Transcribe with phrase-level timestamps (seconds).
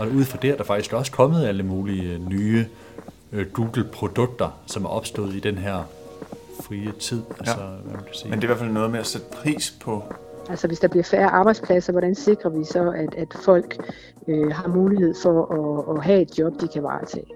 [0.00, 2.66] Og ud fra det er der faktisk også kommet alle mulige øh, nye
[3.32, 5.82] øh, Google-produkter, som er opstået i den her
[6.62, 7.22] frie tid.
[7.38, 8.30] Altså, hvad man kan sige.
[8.30, 10.04] Men det er i hvert fald noget med at sætte pris på
[10.50, 13.76] Altså hvis der bliver færre arbejdspladser, hvordan sikrer vi så, at, at folk
[14.28, 17.26] øh, har mulighed for at, at have et job, de kan varetage?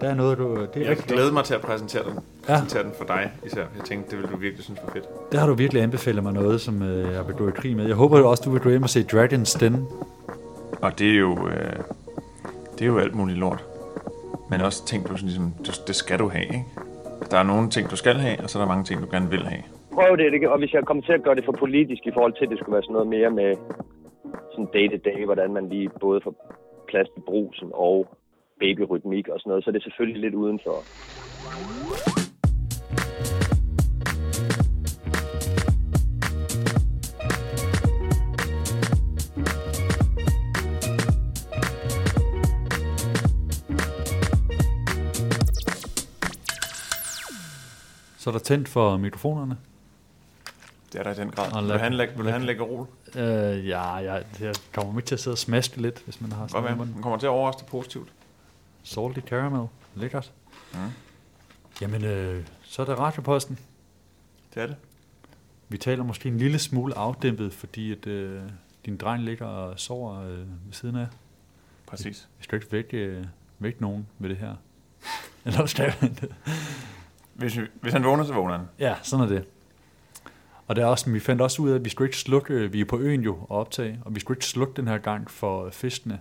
[0.00, 0.66] Der er noget, du...
[0.74, 3.60] Det er Jeg glæder mig til at præsentere den, præsentere den for dig især.
[3.60, 5.32] Jeg tænkte, det ville du virkelig synes var fedt.
[5.32, 7.86] Der har du virkelig anbefalet mig noget, som øh, jeg vil gå i krig med.
[7.86, 9.86] Jeg håber også, du vil gå hjem og se Dragon's Den.
[10.82, 11.76] Og det er jo, øh,
[12.72, 13.64] det er jo alt muligt lort.
[14.50, 16.64] Men også ting, du sådan ligesom, du, det skal du have, ikke?
[17.30, 19.30] Der er nogle ting, du skal have, og så er der mange ting, du gerne
[19.30, 19.62] vil have.
[19.92, 20.50] prøv det, ikke?
[20.52, 22.58] og hvis jeg kommer til at gøre det for politisk i forhold til, at det
[22.58, 23.50] skulle være sådan noget mere med
[24.52, 26.34] sådan day-to-day, hvordan man lige både får
[26.88, 28.06] plads til brusen og
[28.60, 30.76] babyrytmik og sådan noget, så er det selvfølgelig lidt udenfor.
[48.30, 49.56] Så er der tændt for mikrofonerne.
[50.92, 51.62] Det er der i den grad.
[51.62, 52.86] Vil en, læk- vil en lækker rol?
[53.16, 56.40] Øh, ja, jeg, jeg kommer ikke til at sidde og smaske lidt, hvis man har
[56.40, 56.76] Godt sådan med.
[56.76, 56.94] noget.
[56.94, 58.08] Den kommer til at overraske positivt.
[58.82, 59.66] Salty caramel.
[59.94, 60.32] Lækkert.
[60.72, 60.78] Mm.
[61.80, 63.58] Jamen, øh, så er det radioposten.
[64.54, 64.76] Det er det.
[65.68, 68.42] Vi taler måske en lille smule afdæmpet, fordi at, øh,
[68.86, 71.06] din dreng ligger og sover øh, ved siden af.
[71.86, 72.28] Præcis.
[72.38, 73.24] Vi skal ikke vække, øh,
[73.58, 74.54] vække nogen med det her.
[75.44, 76.32] Eller skal vi det?
[77.40, 78.66] Hvis, vi, hvis han vågner, så vågner han.
[78.78, 79.44] Ja, sådan er det.
[80.66, 82.72] Og det er også, vi fandt også ud af, at vi skulle ikke slukke, øh,
[82.72, 85.30] vi er på øen jo og optage, og vi skulle ikke slukke den her gang
[85.30, 86.20] for fiskene,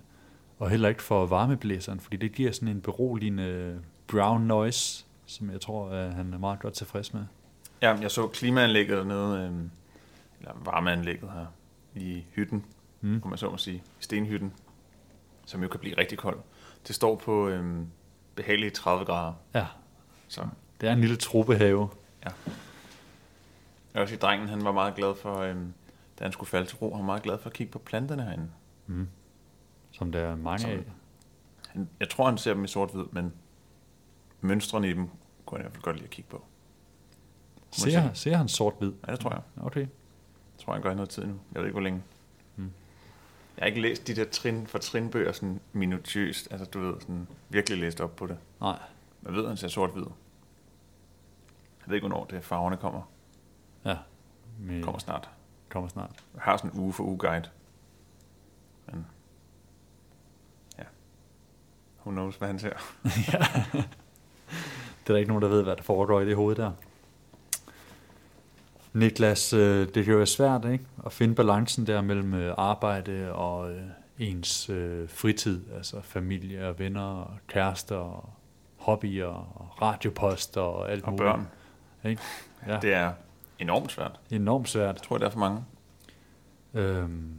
[0.59, 5.61] og heller ikke for varmeblæseren, fordi det giver sådan en beroligende brown noise, som jeg
[5.61, 7.21] tror, at han er meget godt tilfreds med.
[7.81, 9.51] Ja, jeg så klimaanlægget dernede, øh,
[10.39, 11.45] eller varmeanlægget her
[11.95, 12.65] i hytten,
[13.01, 13.09] Mm.
[13.09, 13.21] mm.
[13.21, 14.53] kunne man så må sige, i stenhytten,
[15.45, 16.37] som jo kan blive rigtig kold.
[16.87, 17.65] Det står på øh,
[18.35, 19.33] behagelige 30 grader.
[19.53, 19.65] Ja,
[20.27, 20.41] Så
[20.81, 21.89] det er en lille trobehave.
[22.23, 22.31] jeg
[23.93, 25.55] vil også sige, drengen han var meget glad for, øh,
[26.19, 28.23] da han skulle falde til ro, han var meget glad for at kigge på planterne
[28.23, 28.49] herinde.
[29.91, 30.83] Som der er mange Som- af.
[31.67, 33.33] Han, jeg tror, han ser dem i sort-hvid, men
[34.41, 35.09] mønstrene i dem
[35.45, 36.43] kunne han i hvert fald godt lide at kigge på.
[37.71, 38.91] Ser, ser han sort-hvid?
[39.07, 39.41] Ja, det tror jeg.
[39.61, 39.79] Okay.
[39.79, 41.39] Jeg tror, han gør i noget tid nu.
[41.53, 42.01] Jeg ved ikke, hvor længe.
[42.55, 42.63] Mm.
[43.57, 46.47] Jeg har ikke læst de der trin for trinbøger sådan minutiøst.
[46.51, 48.37] Altså, du ved, sådan virkelig læst op på det.
[48.61, 48.79] Nej,
[49.25, 50.03] Jeg ved, han ser sort-hvid.
[51.89, 53.01] Jeg ved ikke, hvornår det farverne kommer.
[53.85, 53.97] ja.
[54.59, 55.29] Vi Kommer snart.
[55.69, 56.11] kommer snart.
[56.33, 57.49] Jeg har sådan en uge for uge guide.
[58.87, 59.05] Men,
[60.77, 60.83] ja.
[62.01, 62.73] Who knows, hvad han ser.
[65.03, 66.71] Det er der ikke nogen, der ved, hvad der foregår i det hoved der.
[68.93, 70.85] Niklas, øh, det kan jo være svært ikke?
[71.05, 73.81] at finde balancen der mellem øh, arbejde og øh,
[74.19, 74.71] ens
[75.07, 78.29] fritid, altså familie og venner og kærester og
[78.77, 81.25] hobbyer og radioposter og alt Og muligt.
[81.25, 81.47] børn.
[82.05, 82.21] Ikke?
[82.67, 83.13] Ja, Det er
[83.59, 84.19] enormt svært.
[84.31, 84.95] enormt svært.
[84.95, 85.63] Jeg tror, det er for mange.
[86.73, 87.33] Øhm,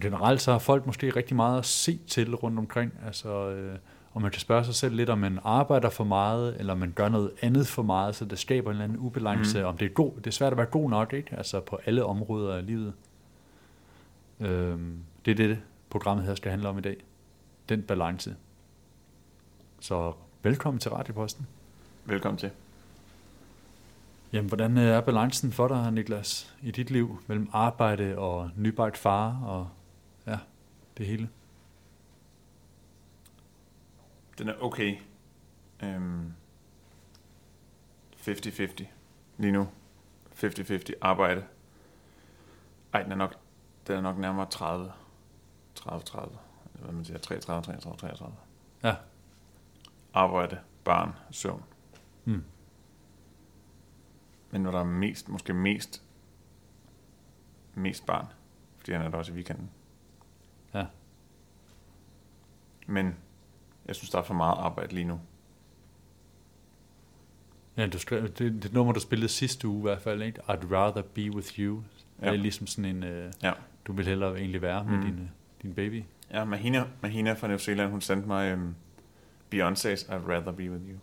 [0.00, 3.78] generelt så har folk måske rigtig meget at se til rundt omkring, altså, øh,
[4.12, 6.92] og man kan spørge sig selv lidt, om man arbejder for meget, eller om man
[6.92, 9.66] gør noget andet for meget, så det skaber en eller anden ubalance, mm.
[9.66, 11.36] om det er, god, det er svært at være god nok, ikke?
[11.36, 12.92] altså på alle områder af livet.
[14.40, 15.58] Øhm, det er det,
[15.90, 16.96] programmet her skal handle om i dag.
[17.68, 18.36] Den balance.
[19.80, 21.46] Så velkommen til Radioposten.
[22.04, 22.50] Velkommen til.
[24.32, 28.96] Jamen, hvordan øh, er balancen for dig, Niklas, i dit liv mellem arbejde og nybagt
[28.96, 29.68] far og
[30.26, 30.38] ja,
[30.98, 31.28] det hele?
[34.38, 34.96] Den er okay.
[35.82, 36.32] Øhm,
[38.16, 38.84] 50-50
[39.38, 39.68] lige nu.
[40.34, 41.44] 50-50 arbejde.
[42.92, 43.34] Ej, den er nok,
[43.86, 44.92] den er nok nærmere 30.
[45.80, 45.90] 30-30.
[45.90, 46.38] Eller
[46.72, 48.36] Hvad man siger, 33, 33, 33.
[48.82, 48.94] Ja.
[50.14, 51.62] Arbejde, barn, søvn.
[52.24, 52.44] Mm.
[54.50, 56.02] Men når der er mest, måske mest,
[57.74, 58.26] mest barn,
[58.78, 59.70] fordi han er der også i weekenden.
[60.74, 60.86] Ja.
[62.86, 63.16] Men
[63.86, 65.20] jeg synes, der er for meget arbejde lige nu.
[67.76, 70.40] Ja, du skrev, det, det nummer, du spillede sidste uge i hvert fald, ikke?
[70.40, 71.82] I'd rather be with you.
[72.20, 72.26] Ja.
[72.26, 73.52] Det er ligesom sådan en, øh, Ja.
[73.86, 75.02] du vil hellere egentlig være med Mm.
[75.04, 75.28] din, øh,
[75.62, 76.02] din baby.
[76.30, 78.74] Ja, Mahina, Mahina fra New Zealand, hun sendte mig um,
[79.54, 80.96] Beyoncé's I'd Rather Be With You.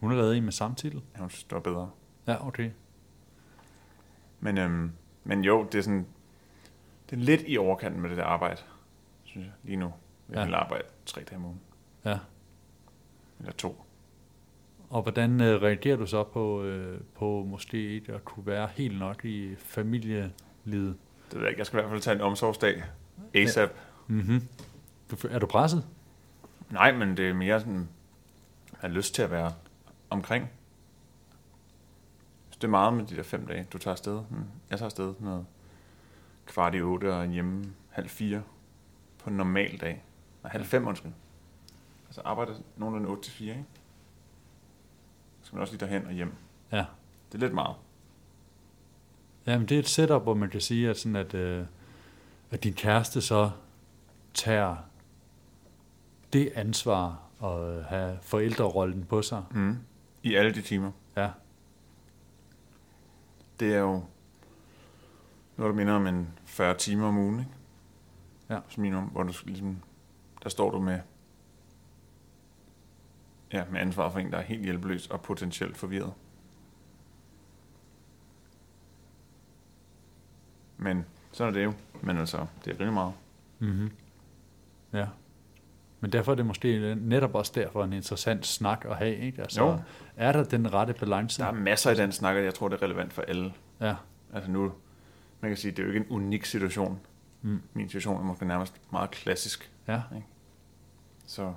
[0.00, 1.02] Hun har lavet en med samme titel.
[1.14, 1.90] Ja, hun synes, det var bedre.
[2.26, 2.70] Ja, okay.
[4.40, 4.92] Men, øhm,
[5.24, 6.06] men jo, det er sådan,
[7.10, 8.60] det er lidt i overkanten med det der arbejde,
[9.24, 9.92] synes jeg, lige nu.
[10.28, 10.56] Jeg Ja.
[10.56, 11.60] arbejde tre dage om ugen,
[12.04, 12.18] Ja.
[13.38, 13.84] eller to.
[14.90, 18.98] Og hvordan øh, reagerer du så på, øh, på måske ikke at kunne være helt
[18.98, 20.32] nok i familielivet?
[21.30, 22.82] Det ved jeg ikke, jeg skal i hvert fald tage en omsorgsdag
[23.34, 23.70] ASAP.
[24.06, 24.48] Mm-hmm.
[25.10, 25.86] Du, er du presset?
[26.70, 27.88] Nej, men det er mere sådan,
[28.72, 29.52] at have lyst til at være
[30.10, 30.50] omkring.
[32.50, 34.22] Så det er meget med de der fem dage, du tager afsted.
[34.30, 34.44] Mm.
[34.70, 35.46] Jeg tager afsted noget
[36.46, 38.42] kvart i otte og hjemme halv fire
[39.18, 40.02] på en normal dag.
[40.42, 41.12] Nej, halv fem, undskyld.
[42.06, 43.64] Altså arbejder nogenlunde 8 til 4, ikke?
[45.40, 46.34] Så skal man også lige derhen og hjem.
[46.72, 46.84] Ja.
[47.28, 47.76] Det er lidt meget.
[49.46, 51.66] Jamen, det er et setup, hvor man kan sige, at, sådan at, øh,
[52.50, 53.50] at din kæreste så
[54.34, 54.76] tager
[56.32, 59.44] det ansvar at have forældrerollen på sig.
[59.50, 59.78] Mm.
[60.22, 60.92] I alle de timer.
[61.16, 61.30] Ja.
[63.60, 64.04] Det er jo
[65.56, 67.50] noget, der minder om en 40 timer om ugen, ikke?
[68.50, 68.60] Ja.
[68.68, 69.82] Som minimum, hvor du skal ligesom,
[70.42, 71.00] der står du med,
[73.52, 76.12] ja, med ansvar for en, der er helt hjælpeløs og potentielt forvirret.
[80.76, 81.72] Men sådan er det jo.
[82.02, 83.14] Men altså, det er rigtig meget.
[83.58, 83.90] Mm-hmm.
[84.92, 85.06] Ja.
[86.00, 89.42] Men derfor er det måske netop også derfor en interessant snak at have, ikke?
[89.42, 89.78] Altså, Jo.
[90.16, 91.42] er der den rette balance?
[91.42, 93.52] Der er masser i den snak, og jeg tror, det er relevant for alle.
[93.80, 93.94] Ja.
[94.34, 94.72] Altså nu,
[95.40, 97.00] man kan sige, det er jo ikke en unik situation.
[97.42, 97.62] Mm.
[97.74, 99.70] Min situation er måske nærmest meget klassisk.
[99.88, 100.02] Ja.
[101.26, 101.54] Så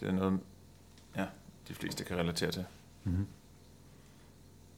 [0.00, 0.40] det er noget,
[1.16, 1.24] ja,
[1.68, 2.64] de fleste kan relatere til.
[3.04, 3.26] Mm-hmm.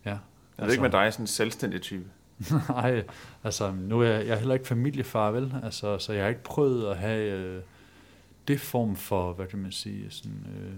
[0.05, 0.11] Ja.
[0.11, 0.19] Jeg
[0.59, 2.05] altså, ved ikke med dig, sådan en selvstændig type.
[2.69, 3.05] Nej,
[3.45, 5.55] altså nu er jeg, jeg er heller ikke familiefar, vel?
[5.63, 7.63] Altså, så jeg har ikke prøvet at have øh,
[8.49, 10.73] det form for, hvad kan man sige, sådan, øh,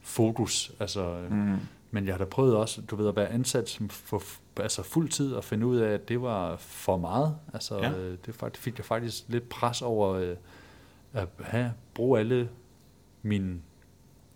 [0.00, 0.72] fokus.
[0.80, 1.56] Altså, øh, Mm.
[1.94, 4.22] Men jeg har da prøvet også, du ved, at være ansat som for,
[4.56, 7.36] altså fuld tid og finde ud af, at det var for meget.
[7.54, 7.92] Altså, Ja.
[7.98, 10.36] øh, det faktisk, fik jeg faktisk lidt pres over øh,
[11.12, 12.48] at have, bruge alle
[13.22, 13.60] mine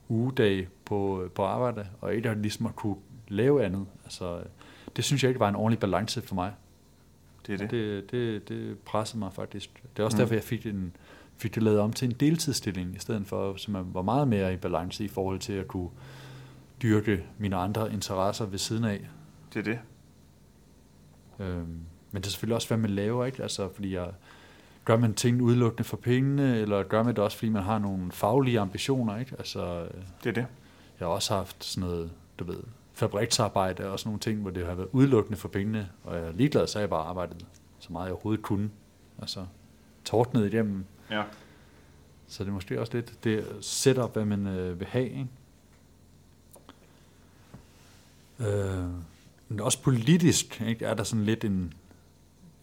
[0.09, 2.97] ugedage på, på arbejde, og ikke at ligesom at kunne
[3.29, 3.87] lave andet.
[4.05, 4.45] Altså, øh,
[4.97, 6.53] det synes jeg ikke var en ordentlig balance for mig.
[7.47, 7.71] Det er det.
[7.71, 9.83] Det, det, det pressede mig faktisk.
[9.97, 10.19] Det er også mm.
[10.19, 10.97] derfor, jeg fik, en,
[11.39, 14.53] fik det lavet om til en deltidsstilling, i stedet for, så man var meget mere
[14.55, 15.89] i balance i forhold til at kunne
[16.83, 19.09] dyrke mine andre interesser ved siden af.
[19.55, 19.79] Det er det.
[21.39, 21.81] Øhm,
[22.13, 23.43] men det er selvfølgelig også, hvad man laver, ikke?
[23.43, 24.11] Altså, fordi jeg,
[24.85, 28.13] gør man ting udelukkende for pengene, eller gør man det også, fordi man har nogle
[28.13, 29.35] faglige ambitioner, ikke?
[29.39, 30.47] Altså, øh, Det er det.
[31.01, 32.59] jeg har også haft sådan noget, du ved,
[32.93, 36.33] fabriksarbejde og sådan nogle ting, hvor det har været udelukkende for pengene, og jeg er
[36.33, 37.47] ligeglad, så jeg bare arbejdet
[37.79, 38.71] så meget jeg overhovedet kunne.
[39.19, 39.47] Altså,
[40.05, 40.85] tordnet igennem.
[41.11, 41.23] Ja.
[42.29, 45.27] Så det er måske også lidt det setup, hvad man øh, vil have, ikke?
[48.41, 48.85] Øh,
[49.49, 51.75] men også politisk ikke, er der sådan lidt en,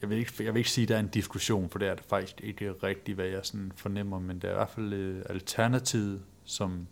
[0.01, 1.95] jeg vil, ikke, jeg vil ikke sige, at der er en diskussion, for det er
[1.95, 5.25] det faktisk ikke rigtigt, hvad jeg sådan fornemmer, men det er i hvert fald øh,
[5.29, 6.87] alternativet som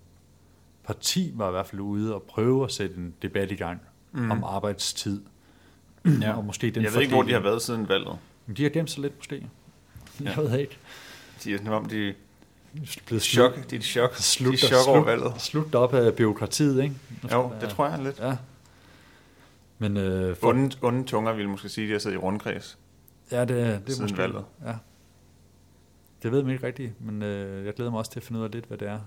[0.83, 3.81] parti var i hvert fald ude og prøve at sætte en debat i gang
[4.13, 4.31] Mm.
[4.31, 5.21] om arbejdstid.
[6.21, 6.33] Ja.
[6.37, 8.17] og måske den Jeg ved ikke, hvor de har været siden valget.
[8.45, 9.47] Men de har gemt sig lidt måske.
[10.19, 10.41] Jeg Ja.
[10.41, 10.77] ved ikke.
[11.43, 12.13] De er som om, de
[13.05, 13.69] Blevet chok.
[13.69, 14.15] De er chok.
[14.15, 15.33] Slut, de er chok over valget.
[15.37, 16.95] Slut op af byråkratiet, ikke?
[17.31, 18.19] Jo, det tror jeg lidt.
[18.19, 18.37] Ja.
[19.79, 22.77] Men øh, for, Onde, onde tunger vil måske sige, at de har siddet i rundkreds.
[23.31, 23.47] ja, det,
[23.87, 24.45] det er måske, valget.
[24.65, 24.73] Ja.
[26.23, 28.45] Det ved man ikke rigtigt, men øh, jeg glæder mig også til at finde ud
[28.45, 28.99] af lidt, hvad det er,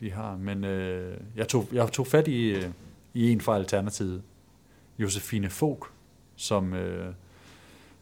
[0.00, 0.36] de har.
[0.36, 2.70] Men øh, jeg, tog, jeg tog fat i, øh,
[3.14, 4.22] i en fra Alternativet,
[4.98, 5.86] Josefine Fogh,
[6.36, 7.14] som øh,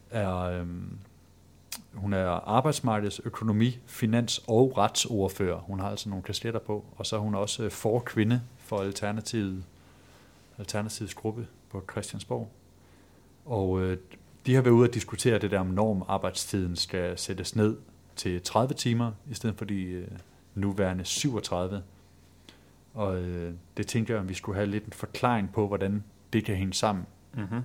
[0.09, 0.65] er, øh,
[1.99, 5.59] hun er arbejdsmarkeds, økonomi, finans og retsordfører.
[5.59, 9.63] Hun har altså nogle kasketter på, og så er hun også for forkvinde for Alternativet,
[10.57, 12.49] Alternativets gruppe på Christiansborg.
[13.45, 13.97] Og øh,
[14.45, 17.77] de har været ude at diskutere det der, om norm arbejdstiden skal sættes ned
[18.15, 20.07] til 30 timer, i stedet for de øh,
[20.55, 21.83] nuværende 37.
[22.93, 26.03] Og øh, det tænker jeg, om vi skulle have lidt en forklaring på, hvordan
[26.33, 27.05] det kan hænge sammen.
[27.33, 27.61] Mm-hmm.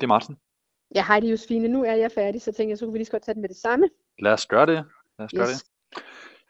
[0.00, 0.36] Det er Martin.
[0.94, 1.68] Ja, hej, det er Josefine.
[1.68, 3.40] Nu er jeg færdig, så tænker jeg, så kunne vi lige så godt tage den
[3.42, 3.88] med det samme.
[4.18, 4.84] Lad os gøre det.
[5.18, 5.62] Lad os gøre Yes.
[5.62, 6.02] det.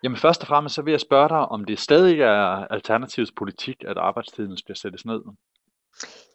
[0.02, 3.85] Jamen først og fremmest så vil jeg spørge dig, om det stadig er Alternativets politik,
[3.87, 5.21] at arbejdstiden skal sættes ned.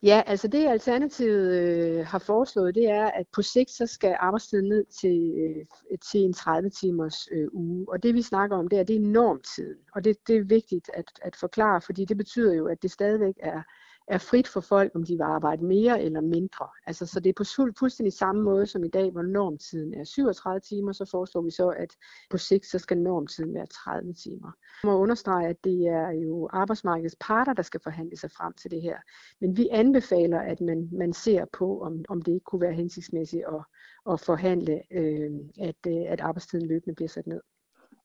[0.02, 4.68] Ja, altså det Alternativet øh, har foreslået, det er, at på sigt så skal arbejdstiden
[4.68, 7.86] ned til, øh, til en 30 timers øh, uge.
[7.88, 9.78] Og det vi snakker om, det er, det er normtiden.
[9.94, 13.34] Og det, det er vigtigt at, at forklare, fordi det betyder jo, at det stadigvæk
[13.40, 13.62] er,
[14.08, 16.68] er frit for folk, om de vil arbejde mere eller mindre.
[16.86, 17.44] Altså, så det er på
[17.78, 21.68] fuldstændig samme måde som i dag, hvor normtiden er 37 timer, så foreslår vi så,
[21.68, 21.96] at
[22.30, 24.52] på sigt så skal normtiden være 30 timer.
[24.82, 28.70] Jeg må understrege, at det er jo arbejdsmarkedets parter, der skal forhandle sig frem til
[28.70, 28.96] det her.
[29.40, 33.44] Men vi anbefaler, at man, man ser på, om, om det ikke kunne være hensigtsmæssigt
[33.48, 33.64] at,
[34.12, 37.40] at forhandle, øh, at, øh, at arbejdstiden løbende bliver sat ned.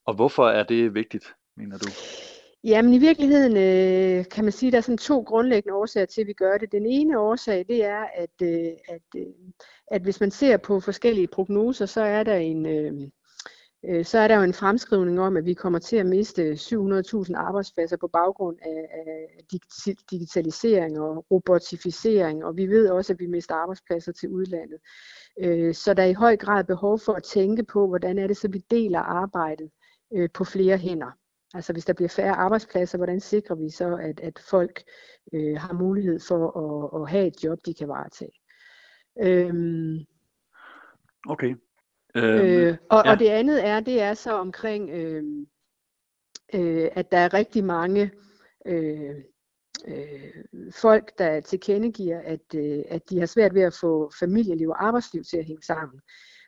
[0.05, 1.25] Og hvorfor er det vigtigt,
[1.58, 1.88] mener du?
[2.63, 6.22] Jamen i virkeligheden øh, kan man sige, at der er sådan to grundlæggende årsager til,
[6.22, 6.72] at vi gør det.
[6.72, 9.25] Den ene årsag, det er, at, øh, at, øh,
[9.88, 12.65] at hvis man ser på forskellige prognoser, så er der en...
[12.65, 12.94] Øh,
[13.86, 17.36] øh så er der jo en fremskrivning om, at vi kommer til at miste 700.000
[17.36, 19.46] arbejdspladser på baggrund af, af
[20.12, 24.80] digitalisering og robotificering, og vi ved også, at vi mister arbejdspladser til udlandet.
[25.39, 28.38] Øh, så der er i høj grad behov for at tænke på, hvordan er det
[28.38, 29.70] så, vi deler arbejdet
[30.13, 31.21] øh, på flere hænder.
[31.53, 34.84] Altså hvis der bliver færre arbejdspladser, hvordan sikrer vi så, at, at folk
[35.34, 38.31] øh, har mulighed for at, at have et job, de kan varetage.
[39.22, 40.00] Øhm,
[41.29, 41.55] okay.
[42.15, 43.12] Øhm, øh, og, ja.
[43.12, 45.24] og det andet er, det er så omkring, øh,
[46.53, 48.12] øh, at der er rigtig mange
[48.65, 49.15] øh,
[49.88, 54.86] øh, folk, der tilkendegiver, at, øh, at de har svært ved at få familieliv og
[54.86, 56.01] arbejdsliv til at hænge sammen.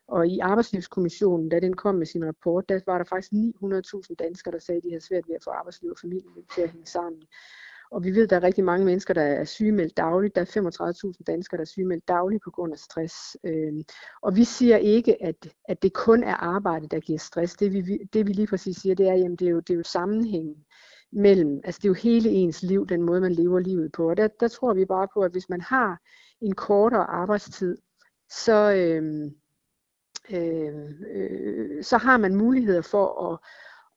[0.08, 4.52] Og i Arbejdslivskommissionen, da den kom med sin rapport, der var der faktisk 900.000 danskere,
[4.52, 6.88] der sagde, at de havde svært ved at få arbejdsliv og familieliv til at hænge
[6.88, 7.22] sammen.
[7.92, 10.36] Og vi ved, at der er rigtig mange mennesker, der er sygemeldt dagligt.
[10.36, 13.38] Der er 35.000 danskere, der er sygemeldt dagligt på grund af stress.
[13.44, 13.84] Øhm,
[14.22, 17.56] og vi siger ikke, at, at det kun er arbejde, der giver stress.
[17.56, 19.78] Det vi, det vi lige præcis siger, det er, at det er jo, det er
[19.78, 20.56] jo sammenhængen
[21.12, 24.10] mellem, altså det er jo hele ens liv, den måde, man lever livet på.
[24.10, 26.02] Og der, der tror vi bare på, at hvis man har
[26.42, 27.78] en kortere arbejdstid,
[28.30, 29.32] så, øh,
[30.32, 33.40] øh, øh, så har man muligheder for at,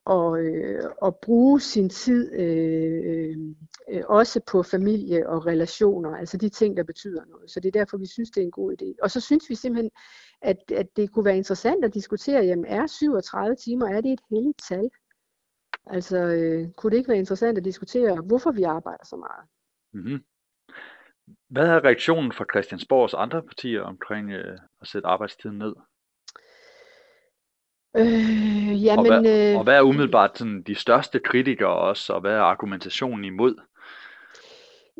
[0.07, 3.37] og, øh, at bruge sin tid øh,
[3.89, 7.51] øh, også på familie og relationer, altså de ting, der betyder noget.
[7.51, 8.95] Så det er derfor, vi synes, det er en god idé.
[9.01, 9.91] Og så synes vi simpelthen,
[10.41, 14.21] at, at det kunne være interessant at diskutere, jamen er 37 timer, er det et
[14.29, 14.89] heldigt tal?
[15.85, 19.47] Altså, øh, kunne det ikke være interessant at diskutere, hvorfor vi arbejder så meget?
[19.93, 20.23] Mm-hmm.
[21.49, 25.75] Hvad er reaktionen fra Christiansborgs andre partier omkring øh, at sætte arbejdstiden ned?
[27.97, 32.21] Øh, jamen, og, hvad, øh, og hvad er umiddelbart sådan, de største kritikere også, og
[32.21, 33.55] hvad er argumentationen imod?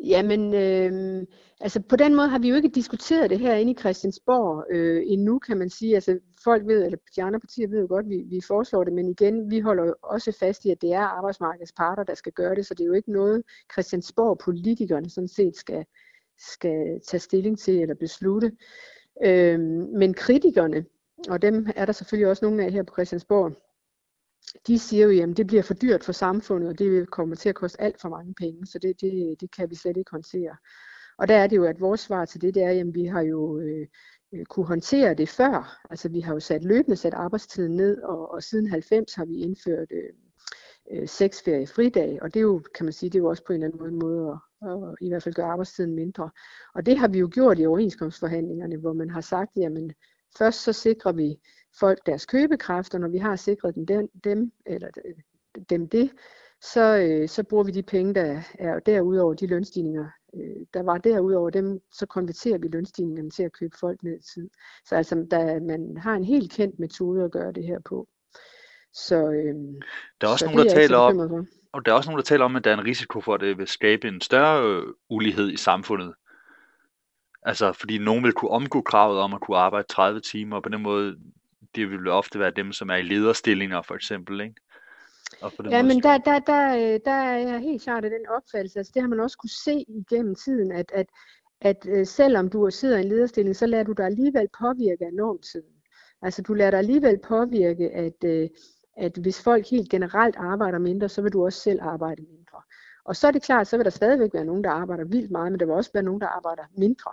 [0.04, 1.26] Jamen, øh,
[1.60, 5.02] altså på den måde har vi jo ikke diskuteret det her inde i Christiansborg øh,
[5.06, 5.94] endnu, kan man sige.
[5.94, 9.08] Altså folk ved, eller de andre partier ved jo godt, vi, vi foreslår det, men
[9.08, 12.66] igen, vi holder også fast i, at det er arbejdsmarkedets parter, der skal gøre det,
[12.66, 15.84] så det er jo ikke noget, Christiansborg-politikerne sådan set skal,
[16.38, 18.52] skal tage stilling til eller beslutte.
[19.24, 19.60] Øh,
[19.98, 20.84] men kritikerne,
[21.28, 23.56] og dem er der selvfølgelig også nogle af her på Christiansborg,
[24.66, 27.54] de siger jo, at det bliver for dyrt for samfundet, og det kommer til at
[27.54, 30.56] koste alt for mange penge, så det, det, det kan vi slet ikke håndtere.
[31.18, 33.20] Og der er det jo, at vores svar til det, det er, at vi har
[33.20, 33.86] jo øh,
[34.32, 35.80] øh, kunne håndtere det før.
[35.90, 39.34] Altså vi har jo sat løbende sat arbejdstiden ned, og, og siden 90 har vi
[39.34, 40.12] indført øh,
[40.92, 43.44] øh, seks ferie fridag, og det er jo, kan man sige, det er jo også
[43.44, 46.30] på en eller anden måde at, at, at i hvert fald gøre arbejdstiden mindre.
[46.74, 49.92] Og det har vi jo gjort i overenskomstforhandlingerne, hvor man har sagt, jamen
[50.38, 51.36] først så sikrer vi
[51.80, 54.88] folk deres købekraft, og når vi har sikret dem, dem, dem eller
[55.70, 56.10] dem det,
[56.60, 60.98] så, øh, så bruger vi de penge, der er derudover de lønstigninger, øh, der var
[60.98, 64.50] derudover dem, så konverterer vi lønstigningerne til at købe folk ned i tid.
[64.84, 68.08] Så altså, der, man har en helt kendt metode at gøre det her på.
[68.92, 69.54] Så, øh,
[70.20, 72.56] der er også nogen, der taler om, og der er også nogen, der taler om,
[72.56, 75.56] at der er en risiko for, at det vil skabe en større øh, ulighed i
[75.56, 76.14] samfundet.
[77.42, 80.68] Altså, fordi nogen vil kunne omgå kravet om at kunne arbejde 30 timer, og på
[80.68, 81.16] den måde,
[81.74, 84.54] det vil ofte være dem, som er i lederstillinger, for eksempel, ikke?
[85.42, 88.10] Og på den ja, men der, der, der, øh, der er jeg helt klart af
[88.10, 91.06] den opfattelse, altså det har man også kunne se igennem tiden, at, at,
[91.60, 95.12] at øh, selvom du sidder i en lederstilling, så lader du dig alligevel påvirke af
[95.12, 95.74] normtiden.
[96.22, 98.48] Altså du lader dig alligevel påvirke, at, øh,
[98.96, 102.62] at hvis folk helt generelt arbejder mindre, så vil du også selv arbejde mindre.
[103.04, 105.52] Og så er det klart, så vil der stadigvæk være nogen, der arbejder vildt meget,
[105.52, 107.12] men der vil også være nogen, der arbejder mindre.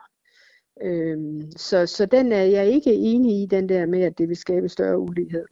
[0.81, 4.37] Øhm, så, så den er jeg ikke enig i, den der med, at det vil
[4.37, 5.45] skabe større ulighed.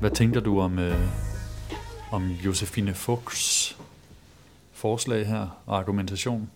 [0.00, 0.94] Hvad tænker du om, øh,
[2.12, 3.78] om Josefine Fuchs
[4.72, 6.50] forslag her og argumentation?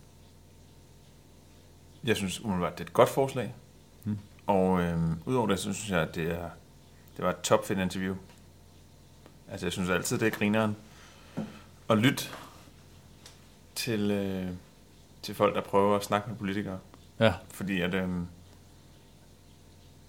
[2.05, 3.55] Jeg synes umiddelbart, det er et godt forslag.
[4.49, 6.51] Og øh, udover det, så synes jeg, at det, er,
[7.17, 8.15] det var et topfedt interview.
[9.51, 10.77] Altså, jeg synes altid, det er grineren
[11.91, 12.25] at lytte
[13.75, 14.47] til, øh,
[15.23, 16.79] til folk, der prøver at snakke med politikere.
[17.21, 17.35] Ja.
[17.51, 18.09] Fordi at, øh,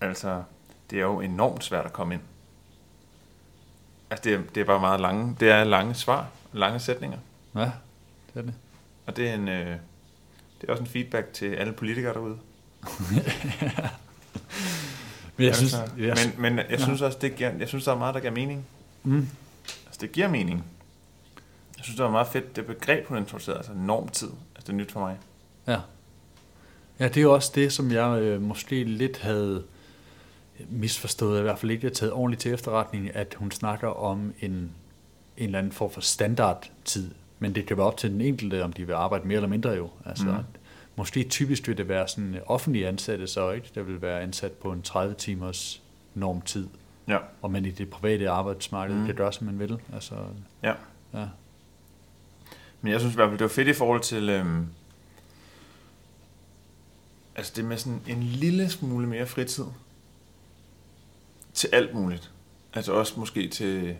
[0.01, 0.43] altså,
[0.89, 2.21] det er jo enormt svært at komme ind.
[4.09, 7.19] Altså, det er, det er bare meget lange, det er lange svar, lange sætninger.
[7.55, 7.71] Ja,
[8.33, 8.53] det er det.
[9.05, 9.77] Og det er en, øh,
[10.61, 12.39] det er også en feedback til alle politikere derude.
[15.39, 16.83] men jeg synes, altså, jeg, men, men jeg ja.
[16.83, 18.65] synes også, det giver, jeg synes, der er meget, der giver mening.
[19.03, 19.27] Mm.
[19.85, 20.65] Altså, det giver mening.
[21.77, 24.29] Jeg synes, det var meget fedt, det begreb, hun introducerede, altså normtid.
[24.55, 25.17] Altså, det er nyt for mig.
[25.67, 25.77] Ja.
[26.99, 29.63] Ja, det er jo også det, som jeg øh, måske lidt havde
[30.69, 34.51] misforstået, i hvert fald ikke har taget ordentligt til efterretning, at hun snakker om en,
[34.51, 34.71] en
[35.37, 37.11] eller anden form for standardtid.
[37.39, 39.69] Men det kan være op til den enkelte, om de vil arbejde mere eller mindre
[39.69, 39.89] jo.
[40.05, 40.58] Altså, mm.
[40.99, 43.71] Måske typisk vil det være sådan offentlige ansatte, så ikke?
[43.75, 45.81] Der vil være ansat på en 30 timers
[46.13, 46.67] normtid.
[47.07, 47.17] Ja.
[47.41, 49.05] Og man i det private arbejdsmarked mm.
[49.05, 49.79] kan gøre, som man vil.
[49.93, 50.15] Altså,
[50.63, 50.73] ja.
[51.13, 51.27] ja.
[52.81, 54.29] Men jeg synes i hvert fald, det var fedt i forhold til...
[54.29, 54.67] Øhm,
[57.35, 59.65] altså det med sådan en lille smule mere fritid
[61.53, 62.31] til alt muligt.
[62.73, 63.95] Altså også måske til,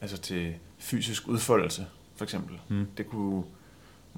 [0.00, 1.86] altså til fysisk udfoldelse,
[2.16, 2.60] for eksempel.
[2.68, 2.86] Mm.
[2.96, 3.44] Det kunne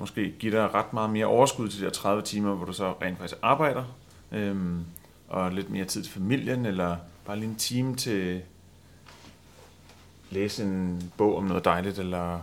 [0.01, 2.93] måske give dig ret meget mere overskud til de her 30 timer, hvor du så
[3.03, 3.85] rent faktisk arbejder,
[4.33, 4.85] øhm,
[5.29, 8.43] og lidt mere tid til familien, eller bare lige en time til
[10.31, 12.41] læse en bog om noget dejligt, eller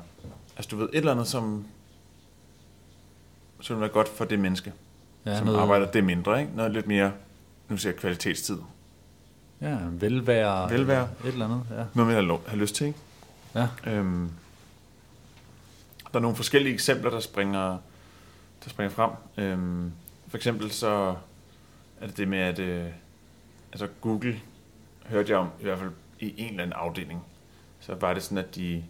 [0.58, 1.66] altså du ved, et eller andet, som
[3.70, 4.74] vil være godt for det menneske,
[5.26, 5.60] ja, som noget...
[5.60, 6.52] arbejder det mindre, ikke?
[6.56, 7.12] Noget lidt mere,
[7.70, 8.58] nu siger jeg kvalitetstid.
[9.62, 10.70] Ja, velvære.
[10.72, 11.08] Velvære.
[11.26, 11.84] Et eller andet, ja.
[11.94, 13.00] Noget mere at have lyst til, ikke?
[13.56, 13.68] Ja.
[13.86, 14.32] Øhm,
[16.12, 17.78] der er nogle forskellige eksempler, der springer,
[18.64, 19.12] der springer frem.
[19.38, 19.92] Øhm,
[20.28, 21.16] for eksempel så
[22.02, 22.90] er det det med, at øh,
[23.72, 24.42] altså Google
[25.06, 27.24] hørte jeg om, i hvert fald i en eller anden afdeling,
[27.80, 28.84] så var det sådan, at de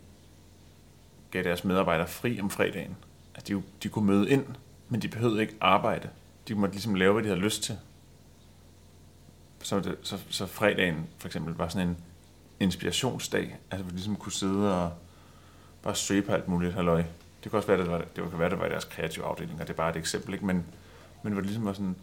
[1.31, 2.97] gav deres medarbejdere fri om fredagen.
[3.35, 4.45] At de, de kunne møde ind,
[4.89, 6.09] men de behøvede ikke arbejde.
[6.47, 7.77] De måtte ligesom lave, hvad de havde lyst til.
[9.63, 11.97] Så, det, så, så fredagen for eksempel var sådan en
[12.59, 14.91] inspirationsdag, altså hvor de ligesom kunne sidde og
[15.83, 17.03] bare søge på alt muligt halløj.
[17.43, 19.61] Det kan også være, det, var, det kan være, det var i deres kreative afdeling,
[19.61, 20.45] og det er bare et eksempel, ikke?
[20.45, 20.65] Men,
[21.23, 21.95] men hvor det ligesom var sådan,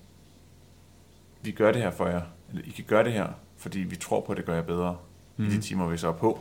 [1.42, 3.26] vi gør det her for jer, eller I kan gøre det her,
[3.56, 4.96] fordi vi tror på, at det gør jer bedre
[5.36, 5.44] mm.
[5.44, 5.62] i de mhm.
[5.62, 6.40] timer, vi så er på.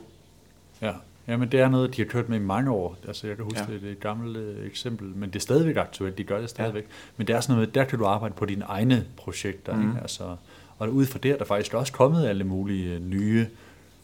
[0.82, 0.94] Ja.
[1.28, 2.98] ja, men det er noget, de har kørt med i mange år.
[3.08, 3.74] Altså, jeg kan huske, ja.
[3.74, 6.84] det er et gammelt øh, eksempel, men det er stadigvæk aktuelt, de gør det stadigvæk.
[6.84, 6.90] Ja.
[7.18, 9.76] Men det er sådan noget, der kan du arbejde på dine egne projekter.
[9.76, 9.90] Mm.
[9.90, 10.02] Ikke?
[10.02, 10.36] Altså,
[10.80, 13.48] og ud fra det er der faktisk også kommet alle mulige nye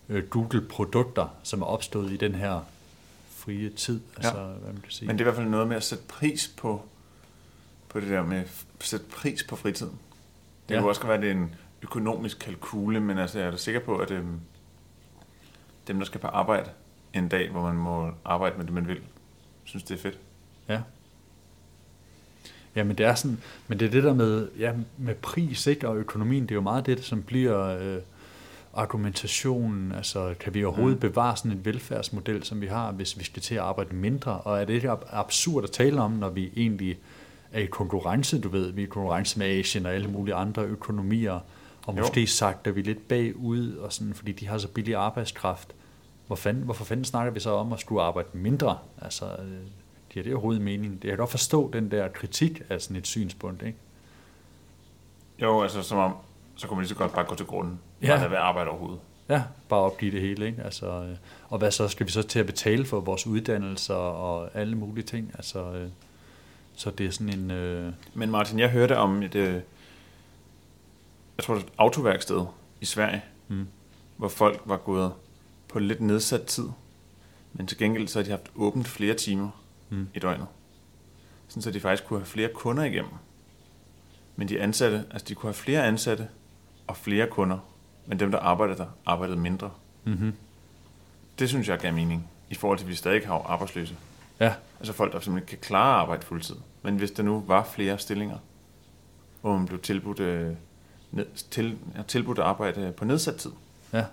[0.10, 2.66] øh, Google-produkter, som er opstået i den her
[3.50, 4.00] frie tid.
[4.18, 4.46] Altså, ja.
[4.46, 5.08] hvad man kan sige.
[5.08, 6.82] Men det er i hvert fald noget med at sætte pris på,
[7.90, 10.00] på det der med at sætte pris på fritiden.
[10.70, 10.80] Det ja.
[10.80, 13.80] kan også være, at det er en økonomisk kalkule, men altså, jeg er da sikker
[13.80, 14.40] på, at øhm,
[15.88, 16.70] dem, der skal på arbejde
[17.14, 19.02] en dag, hvor man må arbejde med det, man vil,
[19.64, 20.20] synes, det er fedt.
[20.70, 20.82] Ja.
[22.76, 25.88] Ja, men det er sådan, men det er det der med, ja, med pris ikke,
[25.88, 28.02] og økonomien, det er jo meget det, som bliver øh,
[28.74, 31.10] argumentationen, altså kan vi overhovedet mm.
[31.10, 34.62] bevare sådan en velfærdsmodel, som vi har, hvis vi skal til at arbejde mindre, og
[34.62, 36.98] er det ikke absurd at tale om, når vi egentlig
[37.52, 40.64] er i konkurrence, du ved, vi er i konkurrence med Asien og alle mulige andre
[40.64, 41.40] økonomier,
[41.88, 42.28] og måske jo.
[42.28, 45.76] sagt, at vi er lidt bagud, og sådan, fordi de har så billig arbejdskraft.
[46.28, 48.78] Hvor fanden, hvorfor fanden snakker vi så om at skulle arbejde mindre?
[49.02, 49.60] Altså, øh,
[50.10, 51.00] giver det overhovedet mening?
[51.04, 53.78] Jeg kan godt forstå den der kritik af sådan et synspunkt, ikke?
[55.42, 56.14] Jo, altså som om,
[56.56, 57.80] så kunne man lige så godt bare gå til grunden.
[58.02, 58.14] Ja.
[58.14, 59.00] Og lade være arbejde overhovedet.
[59.30, 60.64] Ja, bare opgive det hele, ikke?
[60.64, 61.18] Altså, øh,
[61.50, 61.88] og hvad så?
[61.88, 65.32] Skal vi så til at betale for vores uddannelser og alle mulige ting?
[65.34, 65.90] Altså, øh,
[66.76, 67.52] så det er sådan en...
[67.52, 67.94] Øh...
[68.14, 69.54] Men Martin, jeg hørte om et, øh,
[71.38, 72.46] jeg tror det er et autoværksted
[72.82, 73.68] i Sverige, mm.
[74.18, 75.14] hvor folk var gået
[75.68, 76.68] på lidt nedsat tid,
[77.54, 79.50] men til gengæld så har de haft åbent flere timer
[79.90, 80.08] mm.
[80.14, 80.48] i døgnet.
[81.48, 83.12] Sådan så de faktisk kunne have flere kunder igennem.
[84.36, 86.28] Men de ansatte, altså de kunne have flere ansatte
[86.88, 87.58] og flere kunder,
[88.10, 89.72] men dem, der arbejdede der, arbejdede mindre.
[90.04, 90.34] Mm-hmm.
[91.40, 93.96] Det synes jeg gav mening, i forhold til, at vi stadig har arbejdsløse.
[94.40, 94.54] Ja.
[94.80, 96.56] Altså folk, der simpelthen kan klare at arbejde fuldtid.
[96.82, 98.38] Men hvis der nu var flere stillinger,
[99.42, 100.54] hvor man blev tilbudt, øh,
[101.12, 103.52] ned, til, tilbudt arbejde på nedsat tid.
[103.94, 104.06] Ja.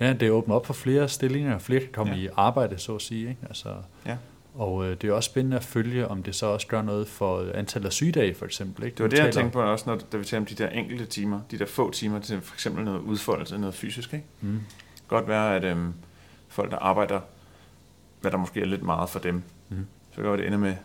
[0.00, 2.20] Ja, det åbner op for flere stillinger, og flere kan komme ja.
[2.20, 3.28] i arbejde, så at sige.
[3.28, 3.40] Ikke?
[3.48, 3.74] Altså,
[4.06, 4.16] ja.
[4.54, 7.50] Og øh, det er også spændende at følge, om det så også gør noget for
[7.54, 8.84] antallet af sygedage, for eksempel.
[8.84, 8.96] Ikke?
[8.96, 11.06] Det var det, jeg tænkte på også, når da vi taler om de der enkelte
[11.06, 14.14] timer, de der få timer til for eksempel noget udfoldelse, noget fysisk.
[14.14, 14.26] Ikke?
[14.40, 14.60] Mm.
[15.08, 15.94] Godt være, at øhm,
[16.48, 17.20] folk, der arbejder,
[18.20, 19.86] hvad der måske er lidt meget for dem, mm.
[20.12, 20.76] så kan det ende med,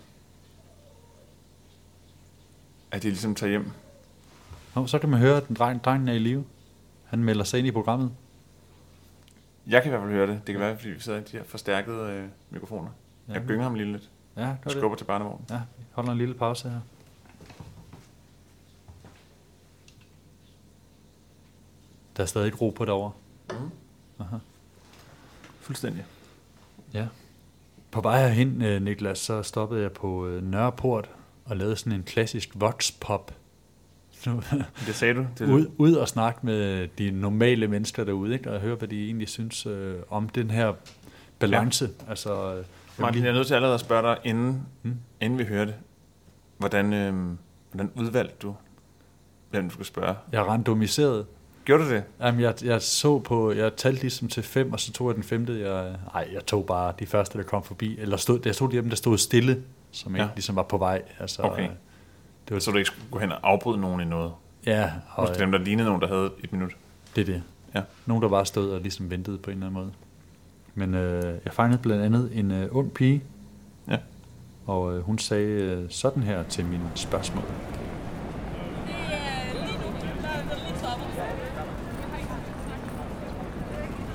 [2.91, 3.71] at de ligesom tager hjem.
[4.75, 6.43] Nå, så kan man høre, at den dreng, drengen er i live.
[7.05, 8.11] Han melder sig ind i programmet.
[9.67, 10.41] Jeg kan i hvert fald høre det.
[10.47, 12.89] Det kan være, fordi vi sidder i de her forstærkede øh, mikrofoner.
[13.29, 13.33] Ja.
[13.33, 14.09] Jeg gynger ham lige lidt.
[14.37, 14.71] Ja, det.
[14.71, 15.45] Skubber til barnevognen.
[15.49, 16.79] Ja, vi holder en lille pause her.
[22.17, 23.11] Der er stadig ro på derovre.
[23.49, 23.69] Mm.
[24.19, 24.37] Aha.
[25.59, 26.05] Fuldstændig.
[26.93, 27.07] Ja.
[27.91, 31.09] På vej herhen, øh, Niklas, så stoppede jeg på øh, Nørreport
[31.45, 33.33] og lavede sådan en klassisk vox-pop.
[34.85, 35.27] det sagde du.
[35.39, 38.51] Det ud, ud og snakke med de normale mennesker derude, ikke?
[38.51, 40.73] og høre, hvad de egentlig synes øh, om den her
[41.39, 41.85] balance.
[41.85, 42.09] Ja.
[42.09, 42.63] Altså,
[42.99, 44.95] Martin, jeg er nødt til allerede at spørge dig, inden, hmm?
[45.21, 45.75] inden vi hører det.
[46.57, 47.37] Hvordan, øh,
[47.71, 48.55] hvordan udvalgte du,
[49.49, 50.15] hvem du skulle spørge?
[50.31, 51.25] Jeg randomiseret.
[51.65, 52.03] Gjorde du det?
[52.19, 55.23] Jamen, jeg, jeg så på, jeg talte ligesom til fem, og så tog jeg den
[55.23, 55.59] femte.
[55.59, 57.99] Jeg, ej, jeg tog bare de første, der kom forbi.
[57.99, 60.29] Eller stod, jeg tog dem, der stod stille, som ikke ja.
[60.35, 61.01] ligesom var på vej.
[61.19, 61.69] Altså, okay.
[62.47, 64.31] Det var, så du ikke skulle gå hen og afbryde nogen i noget?
[64.65, 64.91] Ja.
[65.15, 66.71] Og, Måske dem, der lignede nogen, der havde et minut?
[67.15, 67.43] Det er det.
[67.75, 67.81] Ja.
[68.05, 69.93] Nogen, der bare stod og ligesom ventede på en eller anden måde.
[70.79, 73.23] Men øh, jeg fangede blandt andet en øh, ung pige,
[73.87, 73.97] ja.
[74.67, 77.43] og øh, hun sagde øh, sådan her til mine spørgsmål.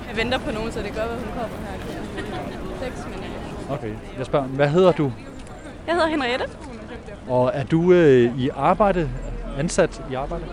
[0.07, 2.91] Jeg venter på nogen, så det gør, at hun kommer her.
[2.91, 3.29] 6 minutter.
[3.69, 3.93] Okay.
[4.17, 5.11] Jeg spørger, hvad hedder du?
[5.87, 6.45] Jeg hedder Henriette.
[7.27, 9.09] Og er du øh, i arbejde,
[9.57, 10.43] ansat i arbejde?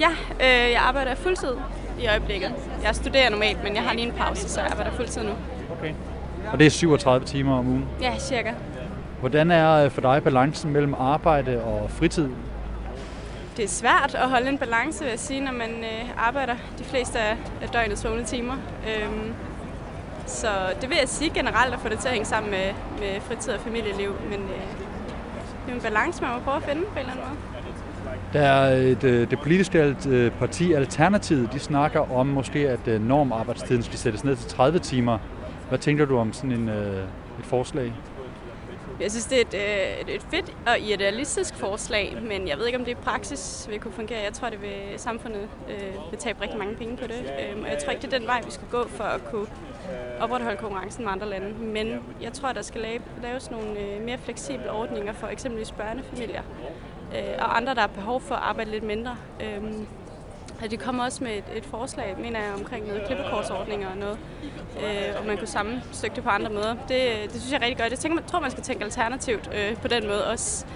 [0.00, 1.52] Ja, øh, jeg arbejder fuldtid
[2.00, 2.52] i øjeblikket.
[2.82, 5.32] Jeg studerer normalt, men jeg har lige en pause, så jeg arbejder fuldtid nu.
[5.84, 5.94] Okay.
[6.52, 7.84] Og det er 37 timer om ugen?
[8.00, 8.52] Ja, cirka.
[9.20, 12.28] Hvordan er øh, for dig balancen mellem arbejde og fritid?
[13.56, 16.84] Det er svært at holde en balance, vil jeg sige, når man øh, arbejder de
[16.84, 18.54] fleste af, af døgnets vågne timer.
[18.54, 19.34] Øhm,
[20.26, 20.48] så
[20.80, 22.66] det vil jeg sige generelt at få det til at hænge sammen med,
[23.00, 24.12] med fritid og familieliv.
[24.24, 24.60] Men øh,
[25.66, 27.38] det er en balance, man må prøve at finde på en eller anden måde.
[28.32, 29.96] Der er et, øh, det politiske
[30.38, 35.18] parti Alternativet, de snakker om måske, at normarbejdstiden skal sættes ned til 30 timer.
[35.68, 37.04] Hvad tænker du om sådan en, øh,
[37.38, 37.92] et forslag?
[39.00, 42.66] Jeg synes, det er et, øh, et, et fedt og idealistisk forslag, men jeg ved
[42.66, 44.18] ikke, om det i praksis vil kunne fungere.
[44.22, 47.32] Jeg tror, det vil samfundet øh, vil tabe rigtig mange penge på det.
[47.40, 49.46] Øh, og jeg tror ikke, det er den vej, vi skal gå for at kunne
[50.20, 51.54] opretholde konkurrencen med andre lande.
[51.58, 56.42] Men jeg tror, der skal lave, laves nogle øh, mere fleksible ordninger for eksempelvis børnefamilier
[57.14, 59.16] øh, og andre, der har behov for at arbejde lidt mindre.
[59.40, 59.62] Øh,
[60.70, 64.18] de kommer også med et, et forslag, mener jeg, omkring noget klippekortsordninger og noget,
[64.78, 66.74] øh, og man kunne sammenstykke det på andre måder.
[66.74, 67.90] Det, det synes jeg er rigtig godt.
[67.90, 70.66] Jeg tænker, man, tror, man skal tænke alternativt øh, på den måde også.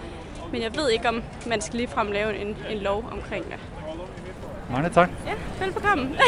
[0.53, 3.59] Men jeg ved ikke, om man skal ligefrem lave en, en lov omkring det.
[4.71, 5.11] Mange tak.
[5.27, 6.09] Ja, velbekomme.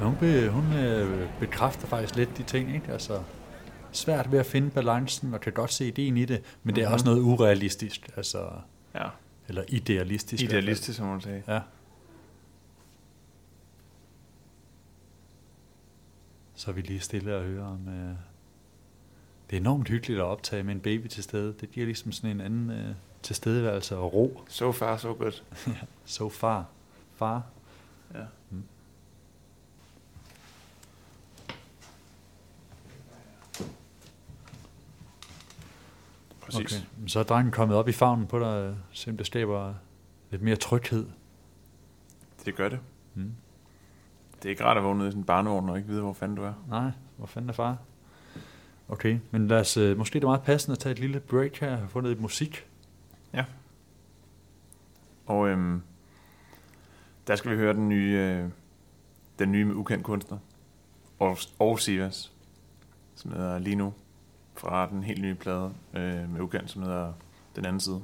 [0.00, 2.92] hun, be, hun øh, bekræfter faktisk lidt de ting, ikke?
[2.92, 3.12] Altså,
[3.96, 6.74] svært ved at finde balancen, og kan godt se ideen i det, men mm-hmm.
[6.74, 6.94] det er mhm.
[6.94, 8.50] også noget urealistisk, altså,
[8.94, 9.08] ja.
[9.48, 10.42] eller idealistisk.
[10.42, 11.40] Idealistisk, som man siger.
[11.48, 11.60] Ja.
[16.54, 17.86] Så vi lige stille og høre om...
[17.86, 18.16] Uh,
[19.50, 21.54] det er enormt hyggeligt at optage med en baby til stede.
[21.60, 24.40] Det giver ligesom sådan en anden uh, tilstedeværelse og ro.
[24.48, 25.42] So far, so good.
[26.04, 26.66] so far.
[27.16, 27.42] Far.
[28.14, 28.24] Ja.
[36.44, 36.76] Præcis.
[36.76, 37.06] Okay.
[37.06, 39.74] Så er drengen kommet op i favnen på dig, selvom det skaber
[40.30, 41.06] lidt mere tryghed.
[42.44, 42.78] Det gør det.
[43.14, 43.34] Mm.
[44.36, 46.36] Det er ikke rart at vågne i sådan en barnevogn og ikke vide, hvor fanden
[46.36, 46.52] du er.
[46.68, 47.76] Nej, hvor fanden er far?
[48.88, 51.56] Okay, men lad os, øh, måske det er meget passende at tage et lille break
[51.56, 52.66] her og få noget musik.
[53.32, 53.44] Ja.
[55.26, 55.82] Og øhm,
[57.26, 58.48] der skal vi høre den nye, øh,
[59.38, 60.38] den nye med ukendt kunstner.
[61.18, 62.32] Og, og Sivas,
[63.14, 63.92] som hedder lige nu
[64.56, 67.12] fra den helt nye plade øh, med ukendt, som hedder
[67.56, 68.02] Den anden side.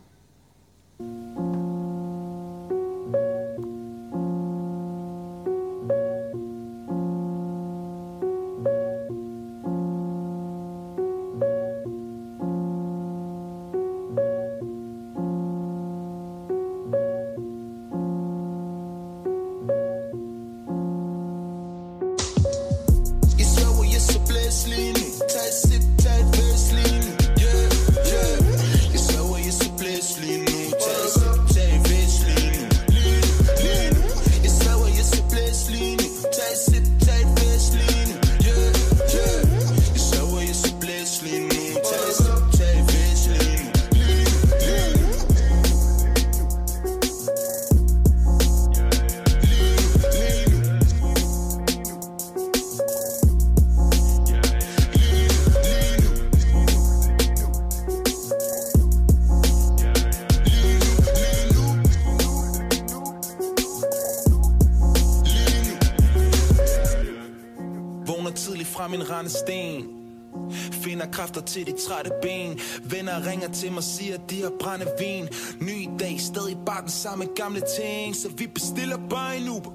[71.21, 72.59] Kræfter til de trætte ben.
[72.85, 75.29] Venner ringer til mig, siger de har brænde vin.
[75.61, 78.17] Ny dag, stadig bare den samme gamle ting.
[78.17, 79.71] Så vi bestiller bare en Uber.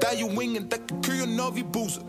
[0.00, 2.00] Der er jo ingen, der kan køre, når vi buser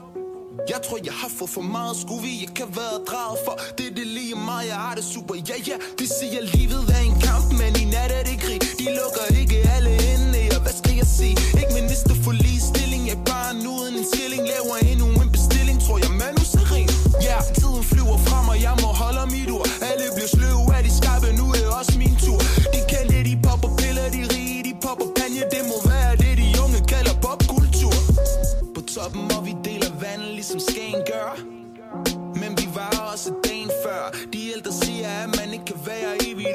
[0.70, 1.96] jeg tror, jeg har fået for meget.
[2.24, 3.40] Vi Jeg kan være draget?
[3.46, 5.36] For Det er det lige mig, jeg har det super.
[5.50, 8.60] Ja, ja, de siger livet er en kamp Men i nat er det krig.
[8.82, 11.36] De lukker ikke alle inde Og hvad skal jeg sige?
[11.62, 13.02] Ikke minister for ligestilling.
[13.10, 15.15] Jeg er bare uden en skilling Laver endnu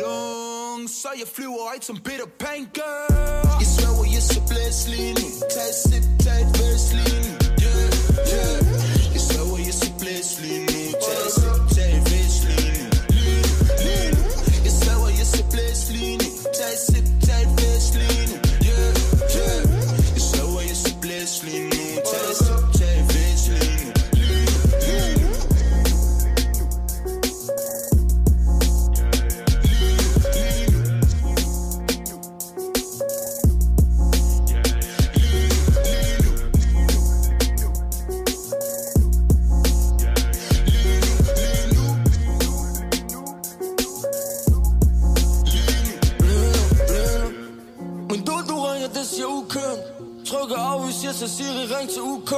[0.00, 0.90] være evigt ung.
[0.90, 3.06] Så jeg flyver ikke som Peter Pan gør.
[3.60, 5.26] Jeg svæver, jeg så blæs lige nu.
[5.54, 7.32] Tag et sip, tag et væs lige nu.
[7.64, 7.88] Yeah,
[8.32, 8.58] yeah.
[9.14, 10.80] Jeg svæver, jeg så blæs lige nu.
[11.04, 14.22] Tag et sip, tag et væs lige nu.
[14.64, 16.28] Jeg svæver, jeg så blæs lige nu.
[16.58, 17.06] Tag et sip,
[49.60, 49.76] siger
[50.28, 52.32] Trykker afvis, jeg så Siri, ring til UK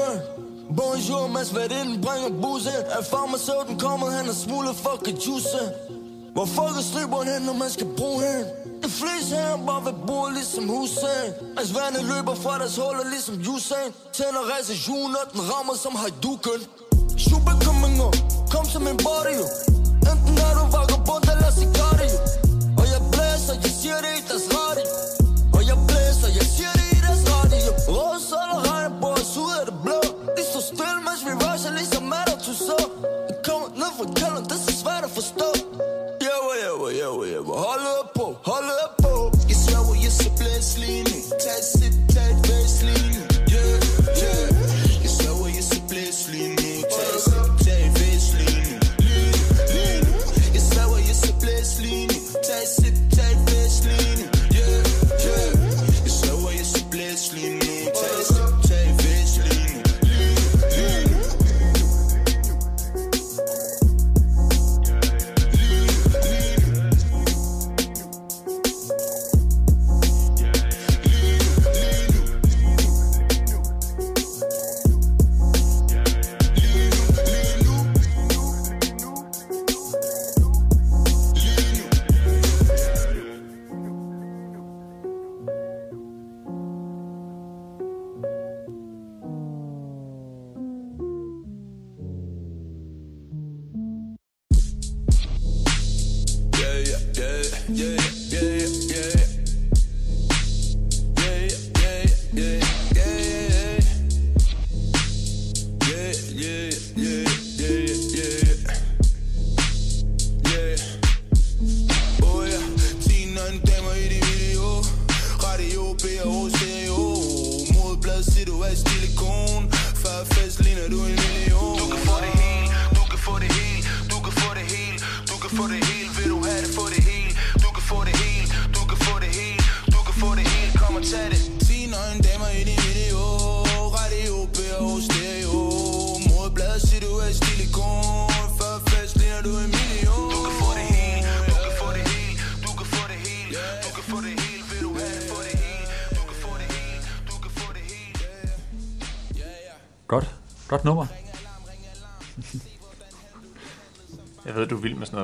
[0.76, 5.62] Bonjour, mens værdinden bringer bussen Er farmaceuten kommet, han er smuglet fucking juice
[6.34, 8.44] Hvor fuck er striberen hen, når man skal bruge hen?
[8.84, 11.30] De fleste her bare vil bo ligesom Hussein.
[11.56, 13.90] Mens vandet løber fra deres huller ligesom Usain.
[14.12, 16.60] Tænder rejser julen, og den rammer som Haiduken
[17.28, 18.16] Super coming up,
[18.52, 19.38] kom som en body.
[20.10, 21.81] Enten er du vagabond eller sicario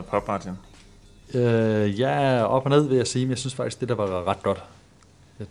[0.09, 0.53] pop, Martin.
[1.35, 3.95] Øh, jeg er op og ned, vil jeg sige, men jeg synes faktisk, det der
[3.95, 4.65] var ret godt.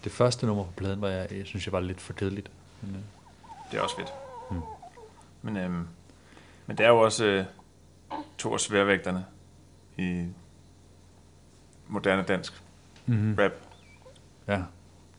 [0.03, 2.51] Det første nummer på pladen, var jeg, jeg synes, jeg var lidt for kedeligt.
[2.81, 3.01] Men, øh,
[3.71, 4.13] Det er også fedt.
[4.51, 4.61] Mm.
[5.41, 5.87] Men, øhm,
[6.67, 7.45] men det er jo også øh,
[8.37, 9.25] to af sværvægterne
[9.97, 10.25] i
[11.87, 12.63] moderne dansk
[13.05, 13.35] mm-hmm.
[13.39, 13.51] rap.
[14.47, 14.61] Ja.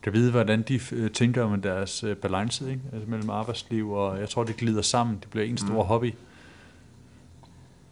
[0.02, 2.82] Kan vide, hvordan de øh, tænker med deres øh, balance ikke?
[2.92, 5.18] Altså, mellem arbejdsliv, og jeg tror, det glider sammen.
[5.20, 5.88] Det bliver en stor mm.
[5.88, 6.14] hobby.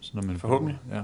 [0.01, 0.79] Så når man, Forhåbentlig.
[0.91, 1.03] Ja.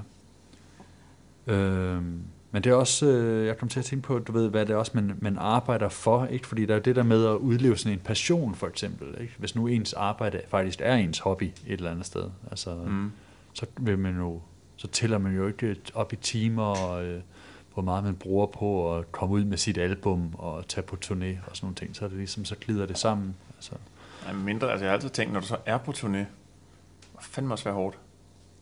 [1.46, 4.66] Øhm, men det er også, øh, jeg kom til at tænke på, du ved, hvad
[4.66, 6.46] det er også, man, man arbejder for, ikke?
[6.46, 9.34] Fordi der er det der med at udleve sådan en passion, for eksempel, ikke?
[9.38, 13.12] Hvis nu ens arbejde faktisk er ens hobby et eller andet sted, altså, Mm.
[13.52, 14.40] så vil man jo,
[14.76, 17.22] så tæller man jo ikke op i timer, og, øh,
[17.74, 21.10] hvor meget man bruger på at komme ud med sit album og tage på turné
[21.50, 21.96] og sådan nogle ting.
[21.96, 23.36] Så er det ligesom, så glider det sammen.
[23.56, 23.72] Altså,
[24.32, 26.24] men mindre, altså jeg har altid tænkt, når du så er på turné,
[27.12, 27.98] hvor fandme også være hårdt.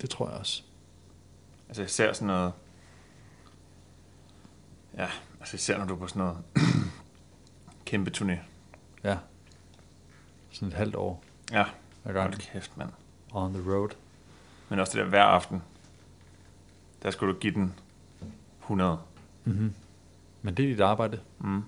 [0.01, 0.63] det tror jeg også.
[1.69, 2.53] Altså især sådan noget...
[4.97, 5.09] Ja,
[5.41, 6.39] altså især når du er på sådan noget
[7.87, 8.37] kæmpe turné.
[9.05, 9.17] Ja.
[10.51, 11.65] Sådan et halvt år Ja,
[12.05, 12.91] hold kæft, mand.
[13.33, 13.89] On the road.
[14.69, 15.63] Men også det der hver aften,
[17.03, 17.75] der skulle du give den
[18.61, 18.99] 100.
[19.45, 19.75] Mm-hmm.
[20.43, 21.21] Men det er dit arbejde.
[21.39, 21.63] Mm.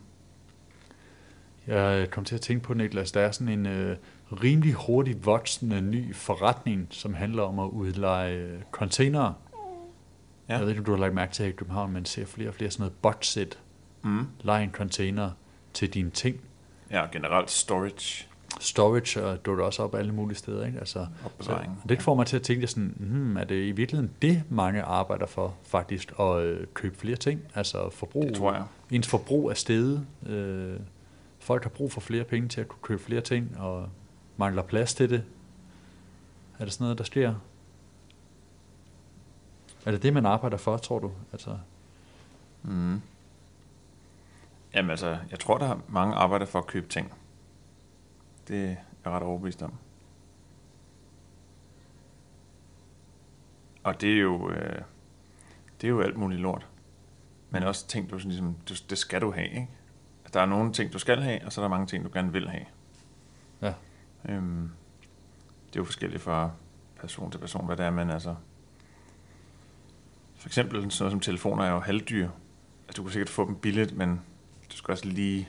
[1.66, 3.96] Jeg kom til at tænke på, Niklas, der er sådan en øh,
[4.32, 9.35] rimelig hurtigt voksende ny forretning, som handler om at udleje containere.
[10.48, 10.52] Ja.
[10.55, 12.48] Jeg ved ikke, om du har lagt mærke til, at i København man ser flere
[12.48, 13.59] og flere sådan noget botset.
[14.02, 14.26] Mm.
[14.40, 15.31] Lege en container
[15.74, 16.40] til dine ting.
[16.90, 18.26] Ja, generelt storage.
[18.61, 20.66] Storage og dukker også op alle mulige steder.
[20.66, 20.78] Ikke?
[20.78, 21.07] Altså,
[21.40, 24.83] så, det får mig til at tænke sådan, hmm, er det i virkeligheden det, mange
[24.83, 27.40] arbejder for faktisk, at øh, købe flere ting?
[27.55, 28.64] Altså forbrug, det tror jeg.
[28.90, 30.07] Ens forbrug er steget.
[30.26, 30.76] Øh,
[31.38, 33.88] folk har brug for flere penge til at kunne købe flere ting, og
[34.37, 35.24] mangler plads til det.
[36.59, 37.35] Er det sådan noget, der sker?
[39.87, 41.12] Er det det, man arbejder for, tror du?
[41.33, 41.59] Altså...
[42.62, 43.01] Mm.
[44.75, 47.12] Jamen altså, jeg tror, der er mange arbejder for at købe ting.
[48.49, 48.68] Det er
[49.05, 49.75] jeg ret overbevist om.
[53.83, 54.83] Og det er jo, øh,
[55.81, 56.66] det er jo alt muligt lort.
[57.51, 59.68] Men også ting, du sådan ligesom, du, det skal du have, ikke?
[60.33, 62.33] Der er nogle ting, du skal have, og så er der mange ting, du gerne
[62.33, 62.64] vil have.
[63.62, 63.75] Ja.
[64.29, 64.71] Øhm,
[65.66, 66.51] det er jo forskelligt fra
[67.01, 68.37] person til person, hvad det er, men altså...
[70.42, 72.28] For eksempel sådan noget som telefoner er jo halvdyr.
[72.88, 74.20] Altså, du kan sikkert få dem billigt, men
[74.72, 75.48] du skal også lige,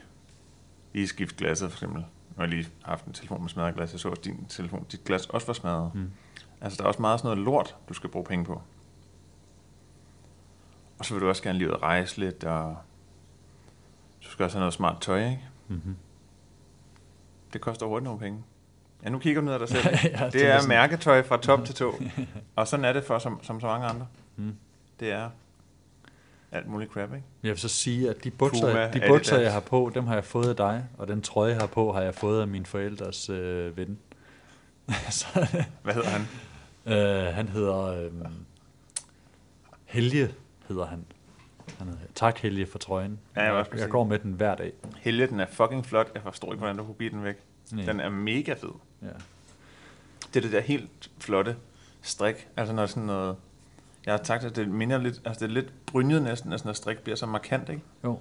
[0.92, 2.00] lige skifte glasset, for eksempel.
[2.00, 4.86] Nu har jeg lige haft en telefon med smadret glas, jeg så også din telefon,
[4.92, 5.94] dit glas også var smadret.
[5.94, 6.10] Mm.
[6.60, 8.62] Altså, der er også meget sådan noget lort, du skal bruge penge på.
[10.98, 12.76] Og så vil du også gerne lige ud og rejse lidt, og
[14.24, 15.48] du skal også have noget smart tøj, ikke?
[15.68, 15.96] Mm-hmm.
[17.52, 18.44] Det koster hurtigt nogle penge.
[19.04, 19.84] Ja, nu kigger du ned ad dig selv.
[19.84, 20.68] ja, det, det er sådan...
[20.68, 21.94] mærketøj fra top til to.
[22.56, 24.06] og sådan er det for som, som så mange andre.
[24.36, 24.56] Mm.
[25.00, 25.30] Det er
[26.52, 27.26] alt muligt crap, ikke?
[27.42, 30.24] Jeg vil så sige, at de bukser, de bukser jeg har på, dem har jeg
[30.24, 33.30] fået af dig, og den trøje, jeg har på, har jeg fået af min forældres
[33.30, 33.98] øh, ven.
[35.10, 35.26] så,
[35.82, 36.26] Hvad hedder han?
[36.86, 38.10] Øh, han hedder øh,
[39.84, 40.34] Helge,
[40.68, 41.04] hedder han.
[41.78, 43.18] han hedder, tak Helge for trøjen.
[43.36, 44.72] Ja, jeg, jeg, jeg går med den hver dag.
[44.96, 46.10] Helge, den er fucking flot.
[46.14, 47.36] Jeg forstår ikke, hvordan du kunne give den væk.
[47.76, 47.82] Ja.
[47.82, 48.72] Den er mega fed.
[49.02, 49.06] Ja.
[50.34, 51.56] Det er det der helt flotte
[52.02, 52.48] strik.
[52.56, 53.36] Altså når sådan noget...
[54.06, 55.20] Jeg har sagt, at det minder lidt...
[55.24, 57.82] Altså det er lidt brynjet næsten, altså når strik bliver så markant, ikke?
[58.04, 58.18] Jo.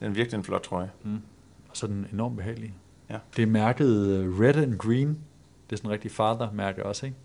[0.00, 0.90] Det er virkelig en flot trøje.
[1.02, 1.20] Mm.
[1.68, 2.74] Og så er den enormt behagelig.
[3.10, 3.18] Ja.
[3.36, 5.08] Det er mærket øh, Red and Green.
[5.08, 7.18] Det er sådan en rigtig father-mærke også, ikke?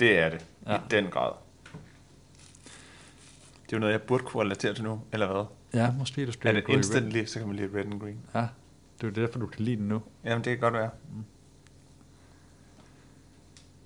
[0.00, 0.46] Det er det.
[0.66, 0.76] Ja.
[0.76, 1.32] I den grad.
[3.66, 5.44] Det er jo noget, jeg burde kunne relatere til nu, eller hvad?
[5.80, 8.18] Ja, måske du skal Er det instantly, så kan man lide red and green.
[8.34, 8.46] Ja,
[9.00, 10.02] det er derfor, du kan lide den nu.
[10.24, 10.90] Jamen, det kan godt være.
[11.12, 11.24] Mm.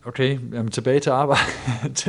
[0.06, 1.42] Okay, jamen tilbage til arbejde.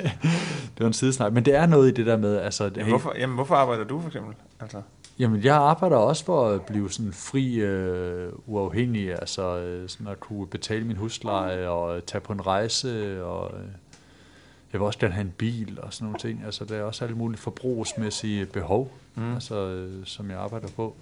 [0.75, 1.34] det var en sidesnak.
[1.34, 2.38] Men det er noget i det der med...
[2.38, 4.36] Altså, jamen, hvorfor, jamen, hvorfor arbejder du for eksempel?
[4.60, 4.81] Altså?
[5.19, 9.12] Jamen, jeg arbejder også for at blive sådan fri, øh, uafhængig.
[9.12, 13.23] Altså øh, sådan at kunne betale min husleje og tage på en rejse.
[13.25, 13.65] Og, øh,
[14.73, 16.41] jeg vil også gerne have en bil og sådan nogle ting.
[16.45, 19.34] Altså, der er også alle mulige forbrugsmæssige behov, mm.
[19.34, 20.95] altså, øh, som jeg arbejder på.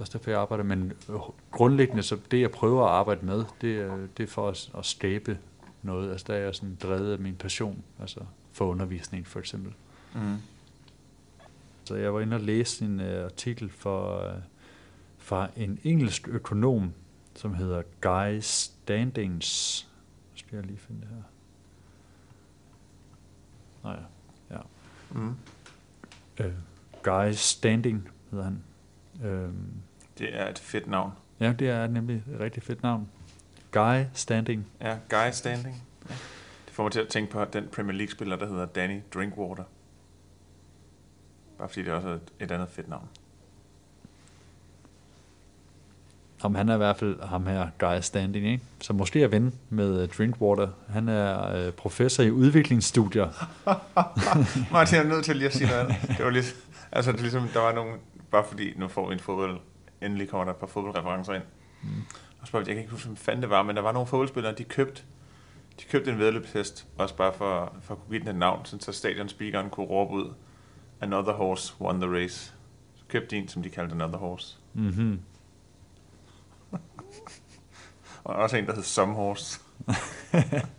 [0.00, 0.64] Det er derfor, jeg arbejder.
[0.64, 1.14] Men øh,
[1.50, 4.86] grundlæggende, så det jeg prøver at arbejde med, det er, det er for at, at
[4.86, 5.38] skabe
[5.82, 6.10] noget.
[6.10, 8.20] Altså, der er jeg sådan drevet af min passion, altså
[8.52, 9.72] for undervisning for eksempel.
[10.14, 10.36] Mm.
[11.84, 14.42] Så jeg var inde og læse en uh, artikel for, uh,
[15.18, 16.92] fra en engelsk økonom,
[17.34, 19.82] som hedder Guy Standings.
[20.32, 21.22] Nu skal jeg lige finde det her.
[23.84, 23.98] Nej,
[24.50, 24.58] ja.
[25.10, 25.36] Mm.
[26.40, 26.46] Uh,
[27.02, 28.62] Guy Standing hedder han.
[29.24, 29.72] Øhm,
[30.20, 31.12] det er et fedt navn.
[31.40, 33.08] Ja, det er nemlig et rigtig fedt navn.
[33.72, 34.66] Guy Standing.
[34.80, 35.82] Ja, Guy Standing.
[36.08, 36.14] Ja.
[36.66, 39.64] Det får mig til at tænke på den Premier League-spiller, der hedder Danny Drinkwater.
[41.58, 43.08] Bare fordi det også er et andet fedt navn.
[46.42, 48.64] Om han er i hvert fald ham her, Guy Standing, ikke?
[48.80, 50.68] som måske er ven med Drinkwater.
[50.88, 53.28] Han er øh, professor i udviklingsstudier.
[54.72, 56.56] Martin, jeg er nødt til lige at sige noget Det var lidt,
[56.92, 57.92] altså det er ligesom, der var nogle
[58.30, 59.58] bare fordi nu får vi en fodbold,
[60.02, 61.42] endelig kommer der et par fodboldreferencer ind.
[61.82, 61.88] Mm.
[62.40, 64.54] Og så jeg kan ikke huske, hvad fanden det var, men der var nogle fodboldspillere,
[64.54, 65.02] de købte,
[65.80, 68.92] de købte en vedløbshest, også bare for, for at kunne give den et navn, så
[68.92, 70.32] stadionspeakeren kunne råbe ud,
[71.00, 72.54] Another horse won the race.
[72.94, 74.56] Så købte de en, som de kaldte Another horse.
[74.74, 75.20] Mm-hmm.
[78.24, 79.60] og også en, der hed Some horse.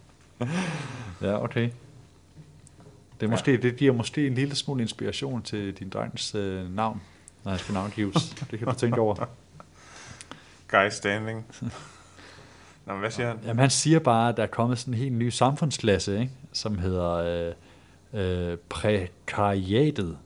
[1.22, 1.69] ja, okay.
[3.19, 3.57] Det, er måske, ja.
[3.57, 7.01] det giver måske en lille smule inspiration til din drengs øh, navn
[7.43, 8.29] når han skal navngives.
[8.51, 9.15] Det kan du tænke over.
[10.67, 11.45] Guy Standing.
[12.85, 13.39] Nå, hvad siger han?
[13.43, 16.31] Jamen, han siger bare, at der er kommet sådan en helt ny samfundsklasse, ikke?
[16.53, 17.11] som hedder
[18.13, 20.17] øh, øh, prekariatet.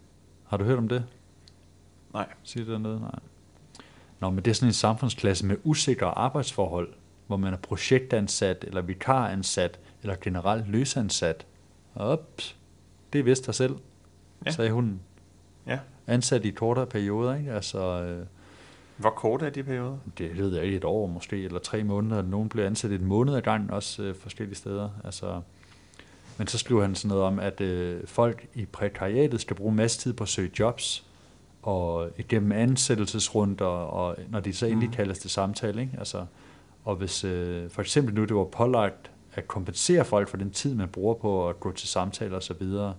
[0.48, 1.06] Har du hørt om det?
[2.14, 2.28] Nej.
[2.44, 3.02] Siger det noget?
[3.02, 3.20] Nej.
[4.20, 6.94] Nå, men det er sådan en samfundsklasse med usikre arbejdsforhold,
[7.28, 11.46] hvor man er projektansat, eller vikaransat, eller generelt løsansat.
[12.12, 12.56] Ups,
[13.14, 13.76] det vidste dig selv,
[14.46, 14.52] ja.
[14.52, 15.00] sagde hun.
[15.68, 17.52] Ja ansat i kortere perioder, ikke?
[17.52, 18.26] Altså, øh,
[18.98, 19.98] Hvor kort er de perioder?
[20.18, 22.22] Det ved jeg ikke, et år måske, eller tre måneder.
[22.22, 24.90] Nogen bliver ansat et måned ad gangen, også øh, forskellige steder.
[25.04, 25.42] Altså,
[26.38, 30.00] men så skriver han sådan noget om, at øh, folk i prekariatet skal bruge masse
[30.00, 31.06] tid på at søge jobs,
[31.62, 34.96] og igennem ansættelsesrunder, og når de så endelig mm.
[34.96, 35.82] kaldes til samtale.
[35.82, 35.94] Ikke?
[35.98, 36.26] Altså,
[36.84, 40.76] og hvis øh, for eksempel nu det var pålagt at kompensere folk for den tid,
[40.76, 42.94] man bruger på at gå til samtaler osv., så,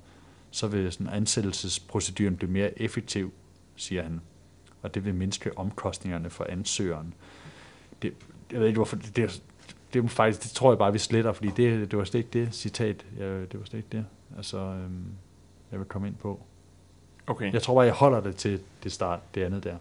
[0.57, 3.33] så vil sådan ansættelsesproceduren blive mere effektiv,
[3.77, 4.21] siger han.
[4.83, 7.15] Og det vil mindske omkostningerne for ansøgeren.
[8.03, 8.15] Det,
[8.53, 9.43] jeg ved ikke, hvorfor, det, det,
[9.93, 12.45] det, er faktisk, det tror jeg bare, vi sletter, fordi det, det var slet ikke
[12.45, 13.07] det citat.
[13.19, 15.05] Jeg, det var slet ikke det, altså, øhm,
[15.71, 16.41] jeg vil komme ind på.
[17.27, 17.53] Okay.
[17.53, 19.77] Jeg tror bare, jeg holder det til det start, det andet der.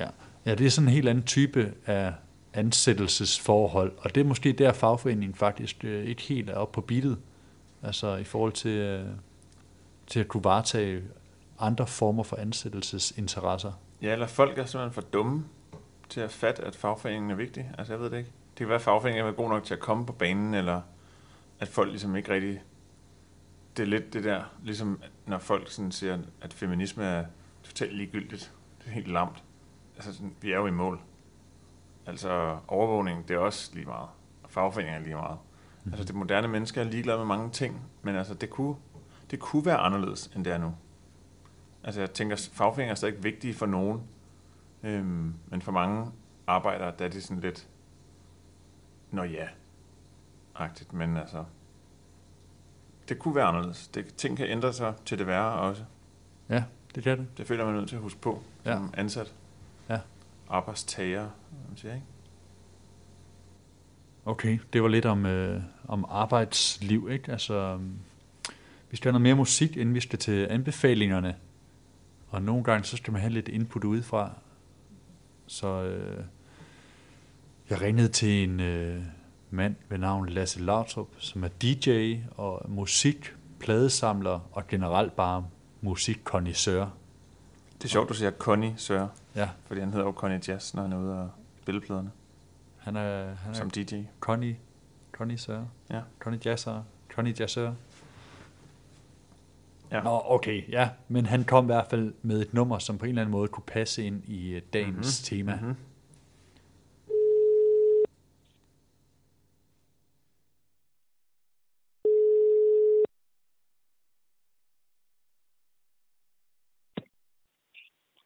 [0.00, 0.08] Ja.
[0.46, 2.12] ja, det er sådan en helt anden type af
[2.52, 7.18] ansættelsesforhold, og det er måske der fagforeningen faktisk øh, ikke helt er oppe på bittet,
[7.86, 9.06] altså i forhold til, øh,
[10.06, 11.02] til at kunne varetage
[11.58, 13.72] andre former for ansættelsesinteresser.
[14.02, 15.44] Ja, eller folk er simpelthen for dumme
[16.08, 17.70] til at fatte, at fagforeningen er vigtig.
[17.78, 18.30] Altså, jeg ved det ikke.
[18.30, 20.80] Det kan være, at fagforeningen er god nok til at komme på banen, eller
[21.60, 22.62] at folk ligesom ikke rigtig...
[23.76, 27.24] Det er lidt det der, ligesom når folk sådan siger, at feminisme er
[27.62, 28.52] totalt ligegyldigt.
[28.78, 29.42] Det er helt lamt.
[29.96, 31.00] Altså, sådan, vi er jo i mål.
[32.06, 34.08] Altså, overvågning, det er også lige meget.
[34.42, 35.38] Og fagforeningen er lige meget.
[35.86, 35.92] Mm.
[35.92, 38.76] Altså, det moderne menneske er ligeglad med mange ting, men altså, det kunne,
[39.30, 40.74] det kunne være anderledes, end det er nu.
[41.84, 44.02] Altså, jeg tænker, fagforeninger er stadig vigtige for nogen,
[44.82, 46.12] øhm, men for mange
[46.46, 47.68] arbejdere, der er det sådan lidt,
[49.10, 49.48] nå ja,
[50.54, 51.44] agtigt, men altså,
[53.08, 53.88] det kunne være anderledes.
[53.88, 55.84] Det, ting kan ændre sig til det værre også.
[56.48, 56.64] Ja,
[56.94, 57.38] det kan det.
[57.38, 58.74] Det føler man nødt til at huske på ja.
[58.74, 59.34] som ansat.
[59.88, 60.00] Ja.
[60.48, 61.30] Arbejdstager,
[61.68, 62.06] man siger, ikke?
[64.24, 67.32] Okay, det var lidt om, øh, om arbejdsliv, ikke?
[67.32, 67.78] Altså,
[68.90, 71.36] vi skal have noget mere musik, inden vi skal til anbefalingerne.
[72.28, 74.30] Og nogle gange, så skal man have lidt input udefra.
[75.46, 76.24] Så øh,
[77.70, 79.02] jeg ringede til en øh,
[79.50, 85.46] mand ved navn Lasse Lautrup, som er DJ og musik, pladesamler og generelt bare
[85.80, 86.86] musikkondisør.
[87.78, 89.08] Det er sjovt, du siger Connie Sør.
[89.34, 89.48] Ja.
[89.66, 91.30] Fordi han hedder jo Connie Jazz, når han er ude og
[91.62, 92.10] spille pladerne.
[92.78, 94.02] Han er, han er Som DJ.
[94.20, 94.56] Connie,
[95.16, 95.64] Connie Sør.
[95.90, 96.00] Ja.
[96.18, 96.82] Connie Jazzer.
[97.10, 97.72] Connie Jazzør.
[99.90, 100.02] Ja.
[100.02, 100.88] Nå, okay, ja.
[101.08, 103.48] Men han kom i hvert fald med et nummer, som på en eller anden måde
[103.48, 105.44] kunne passe ind i øh, dagens mm-hmm.
[105.46, 105.54] tema.
[105.54, 105.76] Mm-hmm.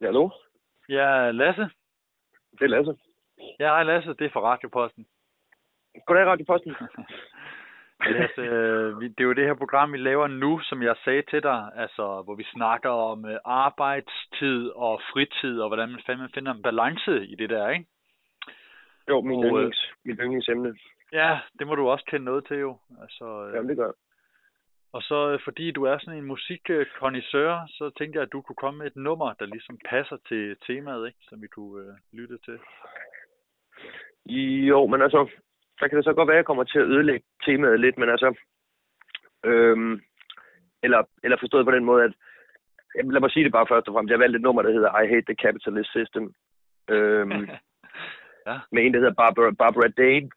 [0.01, 0.31] Ja, hallo?
[0.89, 1.63] Ja, Lasse.
[2.53, 2.95] Det er Lasse.
[3.61, 5.07] Ja, hej Lasse, det er fra Radioposten.
[6.07, 6.75] Goddag, Radioposten.
[8.15, 8.43] Lasse,
[9.17, 12.23] det er jo det her program, vi laver nu, som jeg sagde til dig, altså,
[12.25, 17.27] hvor vi snakker om øh, arbejdstid og fritid, og hvordan man fandme finder en balance
[17.27, 17.87] i det der, ikke?
[19.09, 20.77] Jo, min, og, øh, yndlings, mit yndlingsemne.
[21.13, 22.79] Ja, det må du også kende noget til jo.
[23.03, 23.93] Altså, Jamen, det gør
[24.93, 28.79] Og så fordi du er sådan en musikkondisør, så tænkte jeg, at du kunne komme
[28.79, 31.19] med et nummer, der ligesom passer til temaet, ikke?
[31.29, 32.59] som vi kunne øh, lytte til.
[34.71, 35.29] Jo, men altså,
[35.81, 38.09] der kan det så godt være, at jeg kommer til at ødelægge temaet lidt, men
[38.09, 38.35] altså,
[39.45, 40.01] øhm,
[40.83, 42.13] eller, eller forstået på den måde, at,
[42.97, 45.01] jamen, lad mig sige det bare først og fremmest, jeg valgte et nummer, der hedder
[45.01, 46.35] I Hate the Capitalist System,
[46.89, 47.31] øhm,
[48.49, 48.57] ja.
[48.73, 50.31] med en, der hedder Barbara, Barbara Dane.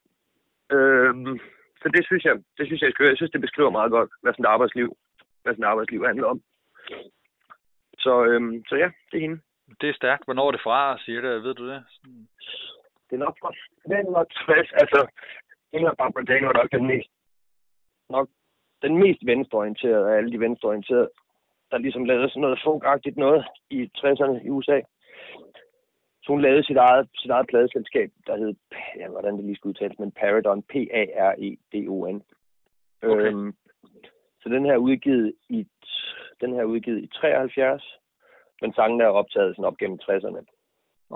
[0.78, 1.39] Øhm,
[1.82, 4.34] så det synes jeg, det synes jeg, jeg, jeg synes, det beskriver meget godt, hvad
[4.34, 4.98] sådan et arbejdsliv,
[5.41, 6.41] hvad sådan et arbejdsliv handler om.
[8.00, 9.39] Så, øhm, så ja, det er hende.
[9.82, 10.26] Det er stærkt.
[10.26, 11.44] Hvornår er det fra, siger det?
[11.44, 11.84] Ved du det?
[11.89, 12.28] Sådan
[13.14, 14.72] det er nok fra 1960.
[14.82, 14.99] Altså,
[15.74, 17.09] Inger Barbara Dane var nok den mest,
[18.09, 18.28] nok
[18.82, 21.09] den mest venstreorienterede af alle de venstreorienterede,
[21.72, 24.80] der ligesom lavede sådan noget funkagtigt noget i 60'erne i USA.
[26.24, 28.53] Så hun lavede sit eget, sit eget pladeselskab, der hed,
[28.99, 32.24] ja, hvordan det lige skulle udtales, men Paradon, P-A-R-E-D-O-N.
[33.03, 33.26] Okay.
[33.26, 33.53] Øhm,
[34.41, 35.68] så den her udgivet i,
[36.41, 37.99] den her udgivet i 73,
[38.61, 40.62] men sangen er optaget sådan op gennem 60'erne.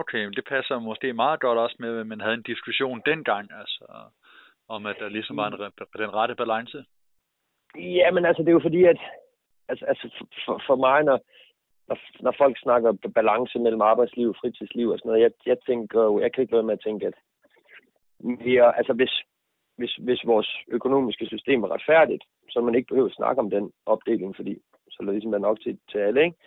[0.01, 3.85] Okay, det passer måske meget godt også med, at man havde en diskussion dengang, altså
[4.67, 5.53] om at der ligesom var en,
[6.03, 6.85] den rette balance.
[7.75, 8.99] Ja, men altså det er jo fordi, at
[9.67, 11.19] altså, altså for, for mig, når,
[11.87, 16.03] når, når folk snakker balance mellem arbejdsliv og fritidsliv og sådan noget, jeg, jeg tænker
[16.03, 17.13] jo, jeg kan ikke være med at tænke, at
[18.19, 19.13] mere, altså hvis,
[19.77, 23.71] hvis, hvis vores økonomiske system er retfærdigt, så man ikke behøver at snakke om den
[23.85, 24.57] opdeling, fordi
[24.89, 26.37] så er det ligesom nok til, til alle, ikke?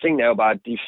[0.00, 0.78] Tingene er jo bare, at de,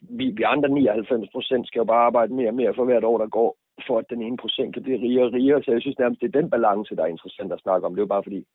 [0.00, 3.18] vi, vi andre 99 procent skal jo bare arbejde mere og mere for hvert år,
[3.18, 5.62] der går, for at den ene procent kan blive rigere og rigere.
[5.62, 7.92] Så jeg synes nærmest, det er den balance, der er interessant at snakke om.
[7.92, 8.46] Det er jo bare fordi,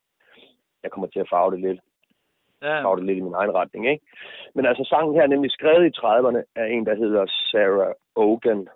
[0.83, 1.79] jeg kommer til at farve det lidt.
[2.61, 2.95] ja.
[2.95, 4.05] det lidt i min egen retning, ikke?
[4.55, 8.67] Men altså sangen her er nemlig skrevet i 30'erne af en, der hedder Sarah Ogan,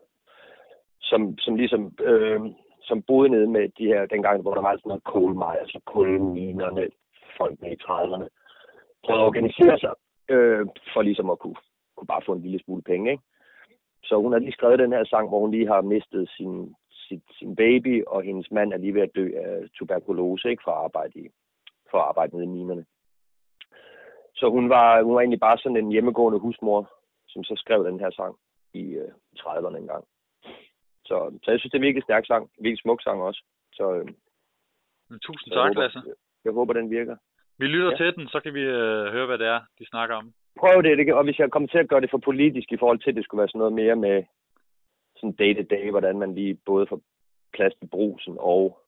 [1.01, 2.41] som, som ligesom øh,
[2.81, 6.87] som boede nede med de her, dengang, hvor der var sådan noget kulmej, altså kulminerne,
[7.37, 8.27] folk med i 30'erne,
[9.05, 9.93] prøvede at organisere sig
[10.29, 11.55] øh, for ligesom at kunne,
[11.95, 13.23] kunne bare få en lille smule penge, ikke?
[14.03, 17.21] Så hun har lige skrevet den her sang, hvor hun lige har mistet sin, sin,
[17.31, 20.63] sin baby, og hendes mand er lige ved at dø af tuberkulose, ikke?
[20.63, 21.29] For at arbejde, i,
[21.91, 22.85] for at arbejde nede i minerne.
[24.35, 26.91] Så hun var, hun var egentlig bare sådan en hjemmegående husmor,
[27.27, 28.35] som så skrev den her sang
[28.73, 30.03] i øh, 30'erne engang.
[31.05, 32.43] Så, så jeg synes, det er en virkelig stærk sang.
[32.43, 33.43] En virkelig smuk sang også.
[33.73, 34.07] Så, øh,
[35.21, 36.01] Tusind tak, håber, Lasse.
[36.05, 36.13] Jeg,
[36.45, 37.17] jeg håber, den virker.
[37.57, 37.97] Vi lytter ja.
[37.97, 40.33] til den, så kan vi øh, høre, hvad det er, de snakker om.
[40.59, 42.99] Prøv det, det og hvis jeg kommer til at gøre det for politisk i forhold
[42.99, 44.23] til, at det skulle være sådan noget mere med
[45.15, 47.01] sådan day-to-day, hvordan man lige både får
[47.53, 48.79] plads til brusen og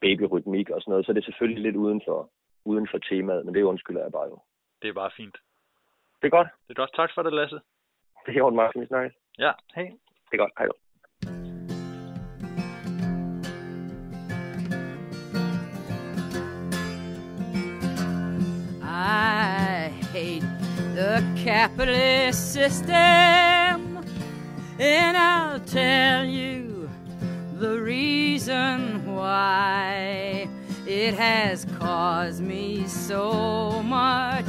[0.00, 2.30] babyrytmik og sådan noget, så er det selvfølgelig lidt uden for,
[2.64, 4.38] uden for temaet, men det undskylder jeg bare jo.
[4.82, 5.36] Det er bare fint.
[6.20, 6.48] Det er godt.
[6.68, 6.94] Det er godt.
[6.94, 7.60] Tak for det, Lasse.
[8.26, 8.80] Det er ordentligt, Martin.
[8.80, 9.16] Vi snakkes.
[9.38, 9.84] Ja, hej.
[10.30, 10.52] Det er godt.
[10.58, 10.83] Hej då.
[21.44, 22.96] Capitalist system,
[24.78, 26.88] and I'll tell you
[27.58, 30.48] the reason why
[30.86, 34.46] it has caused me so much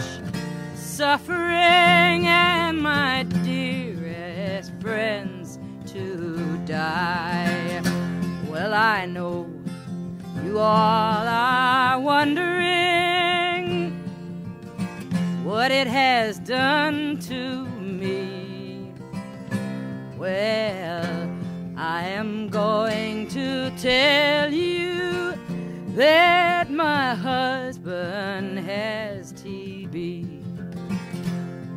[0.76, 7.82] suffering, and my dearest friends to die.
[8.48, 9.50] Well, I know
[10.46, 12.75] you all are wondering
[15.56, 18.92] what it has done to me.
[20.18, 21.30] Well,
[21.78, 25.34] I am going to tell you
[25.96, 30.44] that my husband has TB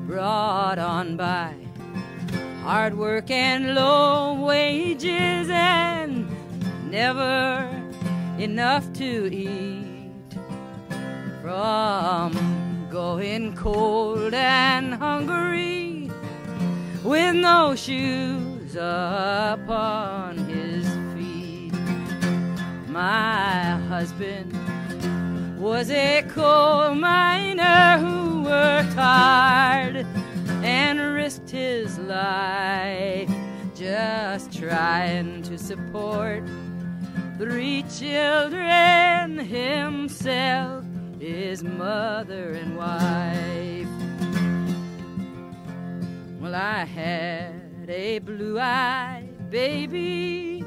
[0.09, 1.55] brought on by
[2.65, 6.29] hard work and low wages and
[6.91, 7.71] never
[8.39, 10.35] enough to eat
[11.41, 12.58] from
[12.91, 16.11] going cold and hungry
[17.05, 21.73] with no shoes upon his feet.
[22.89, 24.53] My husband
[25.59, 30.07] was a coal miner who worked hard
[30.63, 33.31] and risked his life
[33.75, 36.43] just trying to support
[37.39, 40.85] three children himself,
[41.21, 43.89] his mother and wife.
[46.41, 50.65] Well, I had a blue eyed baby,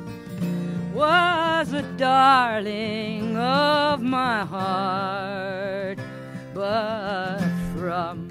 [0.94, 6.00] was a darling of my heart,
[6.54, 7.40] but
[7.76, 8.30] from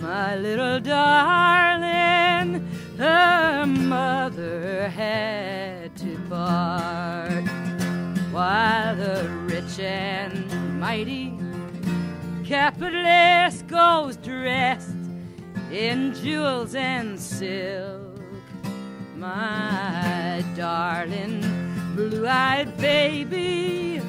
[0.00, 2.66] my little darling,
[2.98, 7.48] her mother had to part.
[8.32, 11.32] While the rich and mighty
[12.44, 14.94] capitalist goes dressed
[15.72, 18.20] in jewels and silk,
[19.16, 21.40] my darling
[21.96, 24.00] blue-eyed baby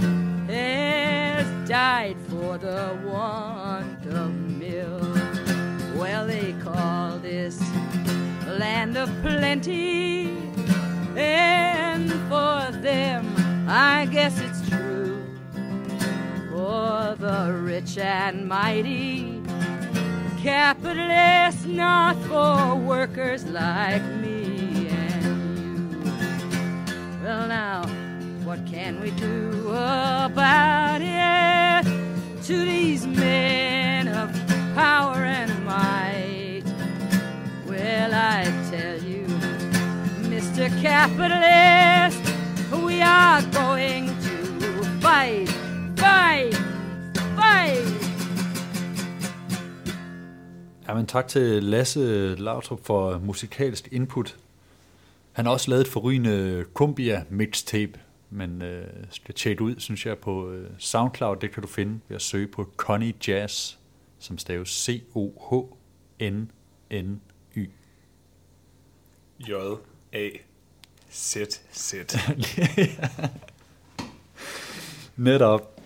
[0.47, 5.17] has died for the want of milk.
[5.97, 7.59] Well, they call this
[8.45, 10.37] land of plenty,
[11.17, 13.25] and for them,
[13.67, 14.48] I guess.
[16.69, 19.41] For the rich and mighty,
[20.37, 25.25] capitalists, not for workers like me and
[25.57, 25.99] you.
[27.23, 27.87] Well, now,
[28.43, 31.85] what can we do about it
[32.43, 34.29] to these men of
[34.75, 36.65] power and might?
[37.65, 39.25] Well, I tell you,
[40.29, 40.69] Mr.
[40.83, 42.21] Capitalist,
[42.85, 45.49] we are going to fight,
[45.95, 46.58] fight,
[50.89, 54.37] Jamen tak til Lasse Lautrup for musikalsk input.
[55.31, 60.17] Han har også lavet et forrygende Cumbia mixtape, men øh, skal tjekke ud, synes jeg,
[60.17, 61.37] på øh, SoundCloud.
[61.37, 63.75] Det kan du finde ved at søge på Connie Jazz,
[64.19, 65.69] som staves C-O-H-N-N-Y.
[69.39, 70.33] J-A-Z-Z.
[75.17, 75.81] Netop.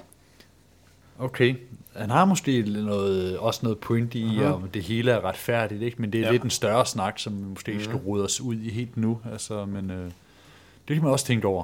[1.20, 1.56] Okay.
[1.96, 4.46] Han har måske noget, også noget point i, Mhm.
[4.54, 6.02] om det hele er retfærdigt, ikke?
[6.02, 6.32] men det er Ja.
[6.32, 8.06] lidt en større snak, som vi måske ikke skal Mhm.
[8.06, 9.22] rode os ud i helt nu.
[9.32, 10.06] Altså, men øh,
[10.88, 11.64] det kan man også tænke over.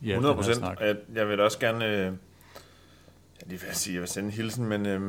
[0.00, 0.64] den 100 her procent.
[0.80, 1.84] Jeg, jeg vil også gerne...
[1.86, 2.06] Øh, ja,
[3.46, 5.00] lige vil jeg sige, jeg vil sende en hilsen, men øh,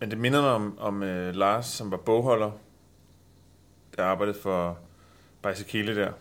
[0.00, 2.50] Men det minder mig om, om uh, Lars, som var bogholder,
[3.96, 4.78] der arbejdede for
[5.42, 6.12] Bicycle der.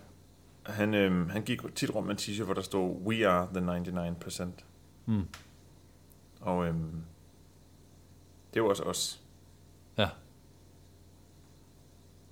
[0.64, 3.62] Han, øhm, han gik tit rundt med en t-shirt, hvor der stod, We are the
[3.62, 4.64] 99%.
[5.06, 5.22] Mm.
[6.42, 6.92] Og øhm,
[8.58, 9.22] det var også os.
[9.98, 10.10] Ja.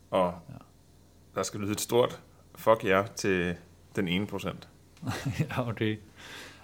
[0.09, 0.53] Og ja.
[1.35, 2.21] der skal lyde et stort
[2.55, 3.55] fuck jer ja til
[3.95, 4.69] den ene procent.
[5.39, 5.99] ja, okay.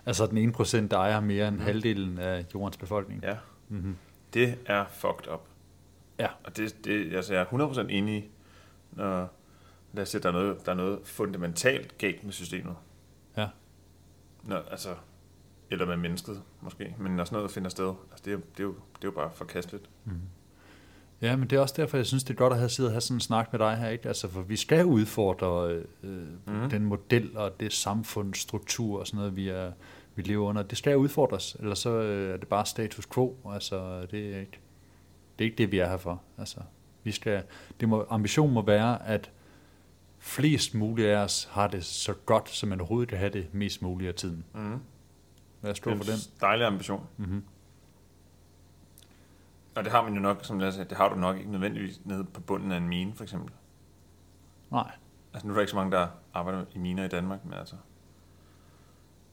[0.06, 1.62] Altså den ene procent, der ejer mere end mm.
[1.62, 3.24] halvdelen af jordens befolkning.
[3.24, 3.38] Ja.
[3.70, 3.98] Mm-hmm.
[4.34, 5.48] Det er fucked up.
[6.20, 6.28] Ja.
[6.44, 8.30] Og det, det, altså jeg er 100% enig,
[8.92, 9.30] når
[9.94, 12.76] lad os sige, der er noget, der er noget fundamentalt galt med systemet.
[13.38, 13.48] Ja.
[14.44, 14.96] Når, altså,
[15.72, 17.94] eller med mennesket måske, men når sådan noget finder sted,
[18.28, 19.90] altså det, er, det, er jo, det er jo bare forkasteligt.
[20.06, 20.12] Mm.
[21.22, 22.94] Ja, men det er også derfor, jeg synes, det er godt at have siddet og
[22.94, 24.08] have sådan en snak med dig her, ikke?
[24.08, 26.70] Altså, for vi skal udfordre øh, mm.
[26.70, 29.72] den model og det samfundsstruktur og sådan noget, vi, er,
[30.16, 30.64] vi lever under.
[30.64, 33.38] Det skal udfordres, eller så øh, er det bare status quo.
[33.54, 34.60] Altså, det er ikke
[35.40, 36.22] det, er ikke det vi er her for.
[36.38, 36.60] Altså,
[37.04, 37.44] vi skal,
[37.80, 39.32] det må, ambitionen må være, at
[40.20, 43.82] flest mulige af os har det så godt, som man overhovedet kan have det mest
[43.82, 44.46] muligt af tiden.
[44.54, 44.80] Mm.
[45.64, 46.20] Er stor for den?
[46.42, 47.08] dejlig ambition.
[47.18, 47.44] Mm-hmm.
[49.76, 52.02] Og det har man jo nok, som jeg sagde, det har du nok ikke nødvendigvis
[52.06, 53.54] nede på bunden af en mine, for eksempel.
[54.72, 54.92] Nej.
[55.34, 57.76] Altså nu er der ikke så mange, der arbejder i miner i Danmark, men altså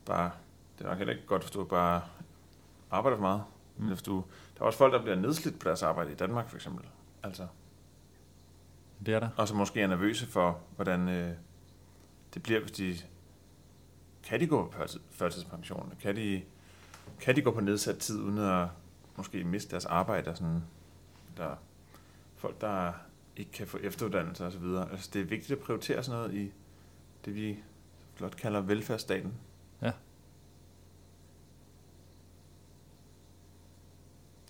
[0.06, 0.30] bare,
[0.78, 2.02] det er nok heller ikke godt forstå, bare
[2.90, 3.42] arbejder for meget.
[3.76, 3.86] Mm.
[3.86, 4.24] Hvis du,
[4.54, 6.84] der er også folk, der bliver nedslidt på deres arbejde i Danmark, for eksempel.
[7.22, 7.46] Altså,
[9.06, 9.28] det er der.
[9.36, 11.32] Og som måske er nervøse for, hvordan øh,
[12.34, 12.96] det bliver, hvis de...
[14.22, 15.92] Kan de gå på førtidspension?
[16.00, 16.42] Kan de,
[17.20, 18.68] kan de gå på nedsat tid, uden at
[19.18, 20.30] måske miste deres arbejde?
[20.30, 20.62] Og sådan,
[21.36, 21.54] der
[22.36, 22.92] folk, der
[23.36, 24.64] ikke kan få efteruddannelse osv.
[24.92, 26.52] Altså, det er vigtigt at prioritere sådan noget i
[27.24, 27.56] det, vi
[28.14, 29.32] flot kalder velfærdsstaten.
[29.82, 29.92] Ja.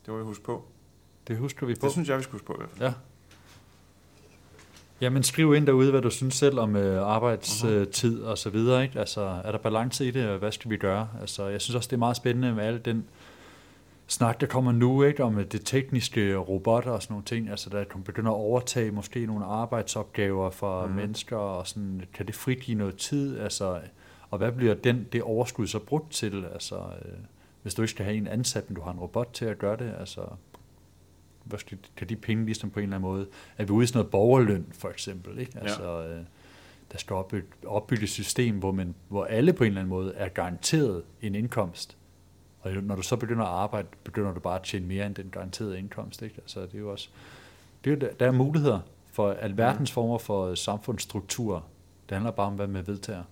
[0.06, 0.64] Det må vi huske på.
[1.28, 1.86] Det husker vi på.
[1.86, 2.82] Det synes jeg, vi skal huske på i hvert fald.
[2.82, 2.94] Ja.
[5.00, 8.26] Jamen skriv ind derude, hvad du synes selv om øh, arbejdstid uh-huh.
[8.26, 8.82] og så videre.
[8.82, 9.00] Ikke?
[9.00, 11.08] Altså, er der balance i det, og hvad skal vi gøre?
[11.20, 13.06] Altså, jeg synes også, det er meget spændende med al den
[14.08, 17.50] snak, der kommer nu ikke, om det tekniske robotter og sådan nogle ting.
[17.50, 20.88] Altså, der kan begynde at overtage måske nogle arbejdsopgaver for uh-huh.
[20.88, 23.38] mennesker, og sådan, kan det frigive noget tid?
[23.38, 23.80] Altså,
[24.30, 26.44] og hvad bliver den, det overskud så brugt til?
[26.52, 27.12] Altså, øh,
[27.62, 29.76] hvis du ikke skal have en ansat, men du har en robot til at gøre
[29.76, 30.20] det, altså,
[31.44, 33.26] hvad skal, kan de penge ligesom på en eller anden måde,
[33.58, 35.58] er vi ude i sådan noget borgerløn for eksempel, ikke?
[35.60, 36.08] Altså, ja.
[36.08, 36.22] øh,
[36.92, 40.14] der skal opbygge, opbygge et system, hvor, man, hvor alle på en eller anden måde
[40.14, 41.97] er garanteret en indkomst.
[42.60, 45.30] Og når du så begynder at arbejde, begynder du bare at tjene mere end den
[45.30, 46.22] garanterede indkomst.
[46.22, 46.34] Ikke?
[46.38, 47.08] Altså, det er jo også,
[47.84, 48.80] det er jo, der er muligheder
[49.12, 49.94] for alverdens mm.
[49.94, 51.64] former for samfundsstruktur.
[52.08, 53.24] Det handler bare om, hvad man vedtager.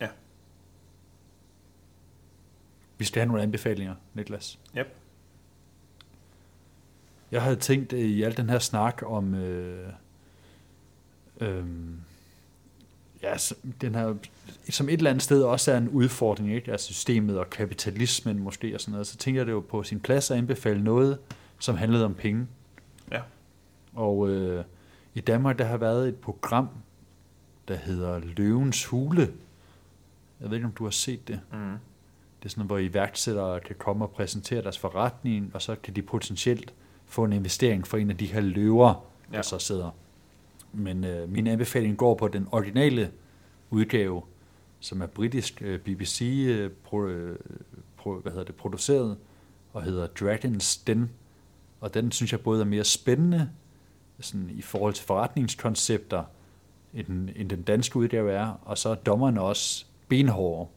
[0.00, 0.08] Ja.
[2.98, 4.58] Vi skal have nogle anbefalinger, Niklas.
[4.76, 4.96] Yep.
[7.30, 9.92] Jeg havde tænkt i al den her snak om øh,
[11.40, 11.64] øh,
[13.22, 13.34] ja,
[13.80, 14.14] den her,
[14.70, 16.72] som et eller andet sted også er en udfordring, ikke?
[16.72, 20.00] Altså systemet og kapitalismen måske og sådan noget, så tænker jeg det jo på sin
[20.00, 21.18] plads at anbefale noget,
[21.58, 22.46] som handlede om penge.
[23.12, 23.20] Ja.
[23.94, 24.64] Og øh,
[25.14, 26.68] i Danmark, der har været et program,
[27.68, 29.32] der hedder Løvens Hule.
[30.40, 31.40] Jeg ved ikke, om du har set det.
[31.52, 31.76] Mm.
[32.38, 36.02] Det er sådan, hvor iværksættere kan komme og præsentere deres forretning, og så kan de
[36.02, 36.74] potentielt
[37.06, 39.36] få en investering for en af de her løver, ja.
[39.36, 39.90] der så sidder.
[40.72, 43.10] Men øh, min anbefaling går på den originale
[43.70, 44.22] udgave,
[44.80, 47.38] som er britisk øh, BBC øh, pro, øh,
[47.96, 49.16] pro, hvad hedder det, produceret,
[49.72, 51.10] og hedder Dragon's Den.
[51.80, 53.50] Og den synes jeg både er mere spændende
[54.20, 56.24] sådan i forhold til forretningskoncepter,
[56.94, 60.70] end end den danske udgave er, og så er dommerne også benhårde.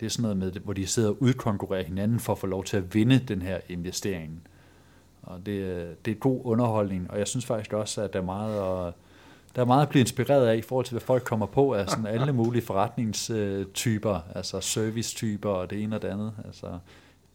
[0.00, 2.64] Det er sådan noget med, hvor de sidder og udkonkurrerer hinanden for at få lov
[2.64, 4.42] til at vinde den her investering.
[5.22, 8.24] Og det, øh, det er god underholdning, og jeg synes faktisk også, at der er
[8.24, 8.94] meget at,
[9.56, 11.88] der er meget at blive inspireret af i forhold til, hvad folk kommer på af
[11.88, 16.32] sådan alle mulige forretningstyper, altså servicetyper og det ene og det andet.
[16.44, 16.78] Altså,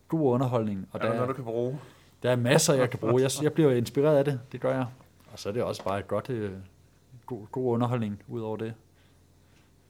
[0.08, 0.88] god underholdning.
[0.92, 1.80] Og er der, der noget, du kan bruge?
[2.24, 3.22] Der er masser, jeg kan bruge.
[3.22, 4.86] Jeg, jeg bliver inspireret af det, det gør jeg.
[5.32, 6.52] Og så er det også bare et godt, øh,
[7.26, 8.74] god, god underholdning ud over det.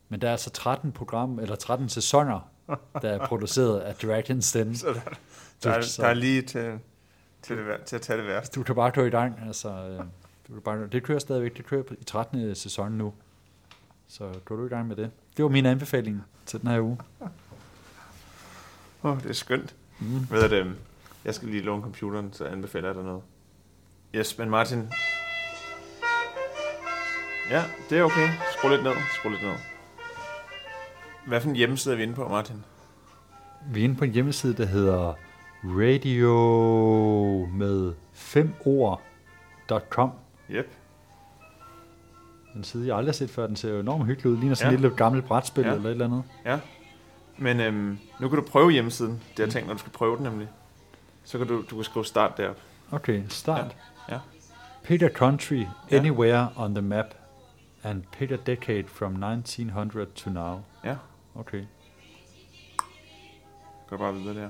[0.09, 2.49] Men der er altså 13 program, eller 13 sæsoner,
[3.01, 4.75] der er produceret af Dragon's Den.
[4.85, 4.99] Så der,
[5.63, 6.79] der, er, der er lige til
[7.41, 8.59] til, det, til at tage det værste.
[8.59, 9.39] Du kan bare køre i gang.
[9.47, 10.05] Altså, øh,
[10.47, 11.57] du kan bare, det kører stadigvæk.
[11.57, 12.55] Det kører i 13.
[12.55, 13.13] sæson nu.
[14.07, 15.11] Så går du i gang med det.
[15.37, 16.97] Det var min anbefaling til den her uge.
[19.03, 19.75] Åh, oh, det er skønt.
[19.99, 20.31] Mm.
[20.31, 20.75] Ved det,
[21.25, 23.21] jeg skal lige låne computeren, så anbefaler jeg dig noget.
[24.15, 24.89] Yes, men Martin...
[27.49, 28.29] Ja, det er okay.
[28.57, 28.93] Skru lidt ned.
[29.15, 29.55] Skru lidt ned.
[31.27, 32.63] Hvad for en hjemmeside er vi inde på, Martin?
[33.71, 35.13] Vi er inde på en hjemmeside, der hedder
[35.63, 40.11] radio med femord.com.
[40.51, 40.73] Yep.
[42.55, 43.47] En side, jeg aldrig har set før.
[43.47, 44.37] Den ser jo enormt hyggelig ud.
[44.37, 44.75] Ligner sådan Ja.
[44.75, 45.71] et lille gammelt brætspil Ja.
[45.73, 46.23] eller et eller andet.
[46.45, 46.59] Ja.
[47.37, 49.11] Men øhm, nu kan du prøve hjemmesiden.
[49.11, 50.47] Det har jeg tænkt, når du skal prøve den nemlig.
[51.23, 52.55] Så kan du, du kan skrive start derop.
[52.91, 53.75] Okay, start.
[54.09, 54.19] Ja.
[54.89, 55.05] ja.
[55.05, 55.97] A country Ja.
[55.97, 57.05] anywhere on the map
[57.83, 60.59] and a decade from 1900 to now.
[60.83, 60.95] Ja.
[61.35, 61.63] Okay.
[63.87, 64.49] Går bare videre der.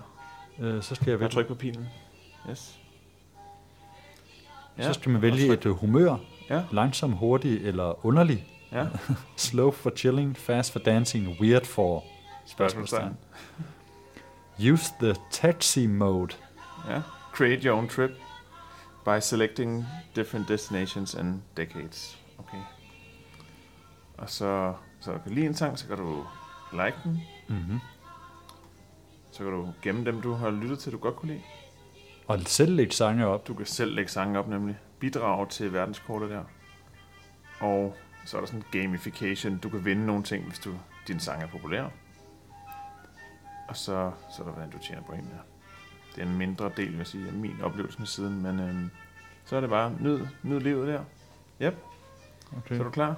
[0.59, 1.31] Øh, så skal jeg Jeg vælge.
[1.31, 1.87] trykke på pilen.
[2.49, 2.79] Yes.
[4.79, 6.15] Så skal man vælge et øh, humør.
[6.49, 6.63] Ja.
[6.71, 8.47] Langsom, hurtig eller underlig.
[8.71, 8.85] Ja.
[9.35, 12.03] Slow for chilling, fast for dancing, weird for
[12.45, 13.17] Spørgsmålstegn.
[14.73, 16.35] Use the taxi mode.
[16.89, 17.01] Ja.
[17.33, 18.11] Create your own trip
[19.05, 22.17] by selecting different destinations and decades.
[22.39, 22.61] Okay.
[24.17, 26.25] Og så, så du kan lide en sang, så kan du
[26.71, 27.21] like den.
[27.47, 27.79] Mm-hmm.
[29.31, 31.43] Så kan du gemme dem, du har lyttet til, du godt kunne lide.
[32.27, 33.47] Og selv lægge sange op.
[33.47, 34.77] Du kan selv lægge sange op, nemlig.
[34.99, 36.43] Bidrage til verdenskortet der.
[37.59, 39.57] Og så er der sådan gamification.
[39.57, 40.73] Du kan vinde nogle ting, hvis du,
[41.07, 41.83] din sang er populær.
[43.67, 45.39] Og så, så er der, hvordan du tjener point der.
[46.15, 48.41] Det er en mindre del, vil jeg sige, af min oplevelse med siden.
[48.41, 48.89] Men øhm,
[49.45, 51.03] så er det bare, nyd, nyd livet der.
[51.61, 51.77] Yep.
[52.57, 52.75] Okay.
[52.75, 53.15] Så er du klar?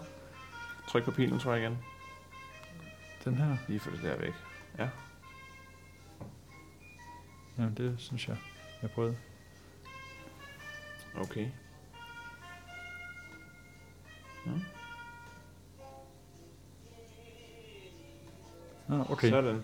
[0.87, 1.77] Tryk på pilen, tror jeg igen.
[3.25, 3.57] Den her.
[3.67, 4.33] Lige få det der væk.
[4.77, 4.89] Ja.
[7.57, 8.37] Jamen, det synes jeg,
[8.81, 9.15] jeg prøvede.
[11.17, 11.47] Okay.
[18.89, 19.29] Ah, okay.
[19.29, 19.63] Sådan.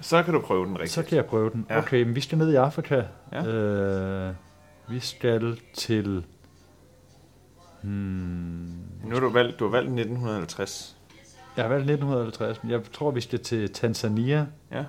[0.00, 0.90] Så kan du prøve den rigtigt.
[0.92, 1.66] Så kan jeg prøve den.
[1.70, 1.78] Ja.
[1.78, 3.02] Okay, men vi skal ned i Afrika.
[3.32, 3.44] Ja.
[3.46, 4.34] Øh,
[4.88, 6.24] vi skal til...
[7.82, 10.96] Hmm, Nu har du valgt, du har valgt 1950.
[11.56, 14.84] jeg har valgt 1950, men jeg tror, vi skal til Tanzania Ja.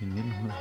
[0.00, 0.52] i 1900.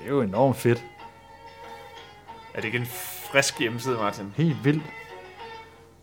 [0.00, 0.84] Det er jo enormt fedt.
[2.54, 2.86] Er det ikke en
[3.32, 4.32] frisk hjemmeside, Martin?
[4.36, 4.82] Helt vildt.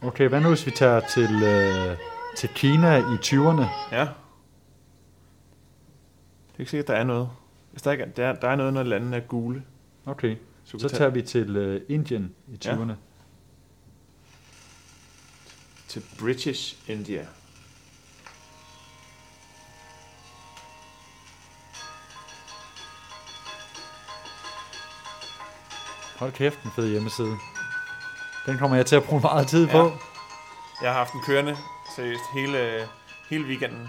[0.02, 1.98] Okay, hvad nu hvis vi tager til, øh,
[2.38, 3.66] til Kina i 20'erne?
[3.92, 4.00] Ja.
[6.48, 7.30] Det er ikke sikkert, der er noget.
[7.72, 9.64] Hvis der, ikke er, der, er, der er noget, når landene er gule.
[10.06, 12.74] Okay, Så, så tager vi til øh, Indien i Ja.
[12.76, 12.92] 20'erne.
[15.88, 17.26] til British India.
[26.20, 27.38] Hold kæft, en fed hjemmeside.
[28.46, 29.92] Den kommer jeg til at bruge meget tid på.
[30.82, 31.58] Jeg har haft den kørende,
[31.96, 32.88] seriøst, hele,
[33.30, 33.88] hele weekenden.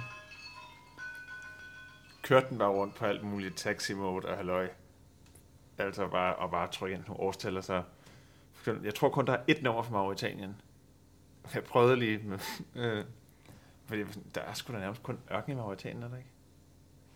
[2.22, 4.68] Kørte den bare rundt på alt muligt taxi mode og halløj.
[5.78, 7.82] Altså bare, og bare trykke ind nogle årstal, og så...
[8.82, 10.60] Jeg tror kun, der er et nummer fra Mauritanien.
[11.54, 12.38] Jeg prøvede lige med...
[12.74, 13.04] Øh,
[13.86, 14.02] fordi
[14.34, 16.30] der er sgu da nærmest kun ørken i Mauritanien, er der ikke?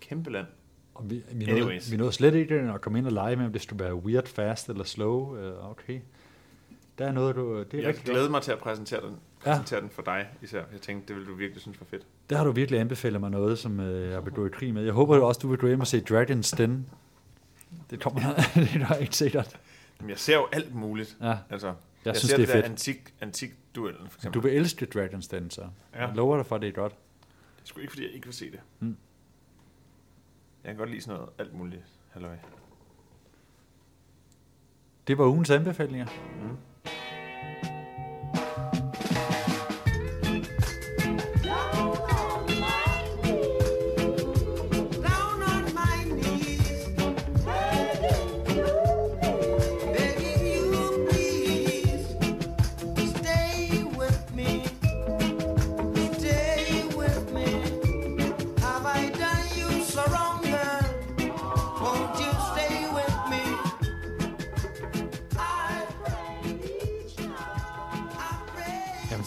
[0.00, 0.46] Kæmpe land.
[0.94, 1.92] Og vi, vi, nåede, Anyways.
[1.92, 4.26] vi nåede slet ikke at komme ind og lege med, om det skulle være weird,
[4.26, 5.36] fast eller slow.
[5.36, 6.00] Øh, okay.
[6.98, 7.58] Der er noget, du...
[7.58, 9.16] Det er Jeg rigtig glæder mig til at præsentere den,
[9.46, 9.50] Ja.
[9.50, 10.62] præsentere den for dig især.
[10.72, 12.06] Jeg tænkte, det ville du virkelig synes var fedt.
[12.30, 14.84] Der har du virkelig anbefalet mig noget, som øh, jeg vil gå i krig med.
[14.84, 16.86] Jeg håber også, du vil gå hjem og se Dragon's Den.
[17.90, 18.20] Det kommer
[18.54, 19.58] det er ikke sikkert.
[20.00, 21.16] Jamen, jeg ser jo alt muligt.
[21.20, 21.74] Ja, Altså, jeg,
[22.04, 22.64] jeg synes, ser det er der fedt.
[22.64, 24.42] Antik, antik duellen, for eksempel.
[24.42, 25.62] Du vil elske Dragon's Den, så.
[25.94, 26.06] Ja.
[26.06, 26.92] Jeg lover dig for, at det er godt.
[26.92, 28.60] Det er sgu ikke, fordi jeg ikke vil se det.
[28.80, 28.96] Mm.
[30.64, 31.82] Jeg kan godt lide sådan noget alt muligt.
[32.10, 32.36] Halløj.
[35.06, 36.06] Det var ugens anbefalinger.
[36.06, 36.58] Down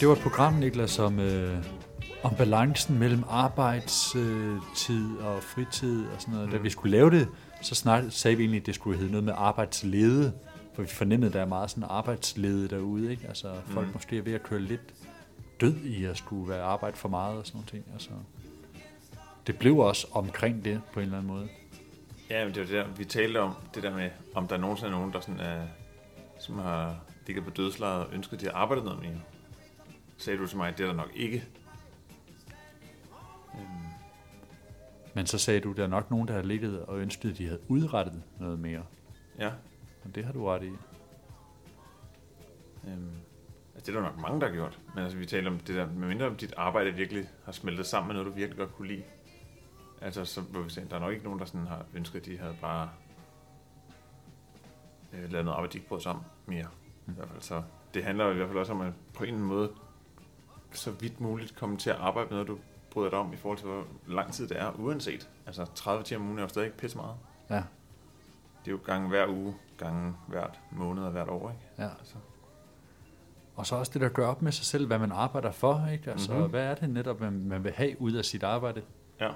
[0.00, 1.64] det var et program, Niklas, om, øh,
[2.22, 6.48] om balancen mellem arbejdstid øh, tid og fritid og sådan noget.
[6.48, 6.52] Mm.
[6.54, 7.28] Da vi skulle lave det,
[7.62, 10.32] så snart sagde vi egentlig, at det skulle hedde noget med arbejdslede,
[10.74, 13.28] for vi fornemmede, at der er meget sådan arbejdslede derude, ikke?
[13.28, 13.92] Altså, folk Mm.
[13.92, 14.80] måske er ved at køre lidt
[15.60, 17.84] død i at skulle være arbejde for meget og sådan nogle ting.
[17.92, 18.10] Altså,
[19.46, 21.48] det blev også omkring det på en eller anden måde.
[22.30, 24.92] Ja, men det var det der, vi talte om, det der med, om der nogensinde
[24.92, 25.62] er nogen, der sådan er,
[26.40, 26.94] som har
[27.26, 29.20] ligget på dødslejet og ønsket, at de har arbejdet noget mere.
[30.18, 31.44] Sagde du til mig, at det er der nok ikke.
[33.54, 33.66] Øhm,
[35.14, 37.38] Men så sagde du, at der er nok nogen, der har ligget og ønsket, at
[37.38, 38.82] de havde udrettet noget mere.
[39.38, 39.50] ja,
[40.04, 40.70] Og det har du ret i.
[42.88, 43.10] øhm,
[43.74, 44.78] Altså, det er der nok mange, der har gjort.
[44.94, 48.06] Men altså, vi taler om det der, medmindre om dit arbejde virkelig har smeltet sammen
[48.08, 49.02] med noget, du virkelig godt kunne lide.
[50.00, 52.26] Altså, så vil vi se, der er nok ikke nogen, der sådan har ønsket, at
[52.26, 52.90] de havde bare
[55.12, 56.66] øh, lavet noget arbejde, de ikke brød sammen mere.
[57.06, 57.12] Mm.
[57.12, 57.40] I hvert fald.
[57.42, 57.62] Så
[57.94, 59.72] det handler jo i hvert fald også om at på en måde
[60.76, 62.58] så vidt muligt komme til at arbejde med noget, du
[62.90, 65.28] bryder dig om i forhold til, hvor lang tid det er, uanset.
[65.46, 67.16] Altså 30 timer om ugen er jo stadig ikke pisse meget.
[67.50, 67.62] Ja.
[68.64, 71.62] Det er jo gange hver uge, gange hvert måned og hvert år, ikke?
[71.78, 71.88] Ja.
[71.98, 72.14] Altså.
[73.56, 76.10] Og så også det, der gør op med sig selv, hvad man arbejder for, ikke?
[76.10, 76.50] Altså, mm-hmm.
[76.50, 78.82] hvad er det netop, man, man vil have ud af sit arbejde?
[79.20, 79.30] Ja.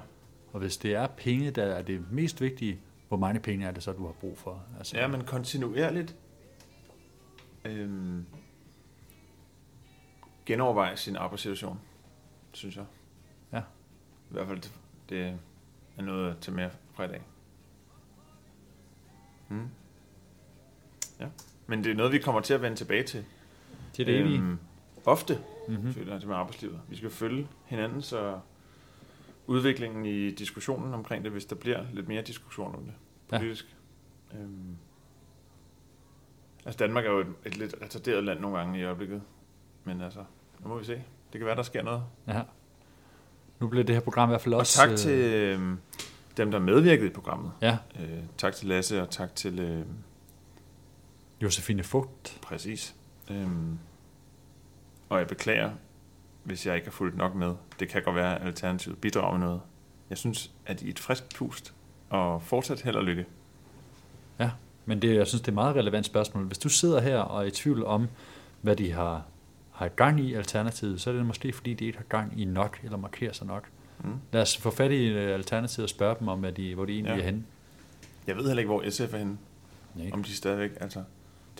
[0.53, 3.83] Og hvis det er penge, der er det mest vigtige, hvor mange penge er det
[3.83, 4.63] så, du har brug for?
[4.77, 6.15] Altså, ja, men kontinuerligt
[7.65, 8.25] øhm,
[10.51, 11.79] genoverveje sin arbejdssituation,
[12.51, 12.85] synes jeg.
[13.53, 13.59] Ja.
[13.59, 14.61] I hvert fald,
[15.09, 15.37] det
[15.97, 17.21] er noget til mere fra i dag.
[19.47, 19.69] Hmm.
[21.19, 21.27] Ja.
[21.67, 23.25] Men det er noget, vi kommer til at vende tilbage til.
[23.97, 24.59] Det er det øhm,
[25.05, 25.93] Ofte, mm-hmm.
[25.93, 26.81] føler jeg, til med arbejdslivet.
[26.89, 28.39] Vi skal følge hinanden, så
[29.47, 32.93] udviklingen i diskussionen omkring det, hvis der bliver lidt mere diskussion om det
[33.29, 33.75] politisk.
[34.33, 34.37] Ja.
[34.37, 34.77] Øhm,
[36.65, 39.21] altså Danmark er jo et, et lidt retarderet land nogle gange i øjeblikket.
[39.83, 40.25] Men altså,
[40.63, 41.03] nu må vi se.
[41.33, 42.03] Det kan være, der sker noget.
[42.27, 42.41] Ja.
[43.59, 44.81] Nu bliver det her program i hvert fald også...
[44.81, 45.77] Og tak til øh,
[46.37, 47.51] dem, der medvirkede i programmet.
[47.61, 47.77] Ja.
[47.99, 49.59] Øh, tak til Lasse, og tak til...
[49.59, 49.85] Øh,
[51.41, 52.39] Josefine Fugt.
[52.41, 52.95] Præcis.
[53.29, 53.79] Øhm,
[55.09, 55.71] og jeg beklager,
[56.43, 57.55] hvis jeg ikke har fulgt nok med.
[57.79, 59.61] Det kan godt være, at Alternativet bidrager med noget.
[60.09, 61.73] Jeg synes, at I et frisk pust,
[62.09, 63.25] og fortsat held og lykke.
[64.39, 64.51] Ja,
[64.85, 66.45] men det, jeg synes, det er et meget relevant spørgsmål.
[66.45, 68.07] Hvis du sidder her og er i tvivl om,
[68.61, 69.25] hvad de har,
[69.81, 72.79] har gang i Alternativet, så er det måske, fordi de ikke har gang i nok,
[72.83, 73.69] eller markerer sig nok.
[74.03, 74.13] Mm.
[74.31, 76.93] Lad os få fat i øh, Alternativet og spørge dem om, hvad de, hvor de
[76.93, 77.19] egentlig ja.
[77.19, 77.43] er henne.
[78.27, 79.37] Jeg ved heller ikke, hvor SF er henne.
[79.95, 80.09] Nej.
[80.13, 80.99] Om de stadigvæk, altså...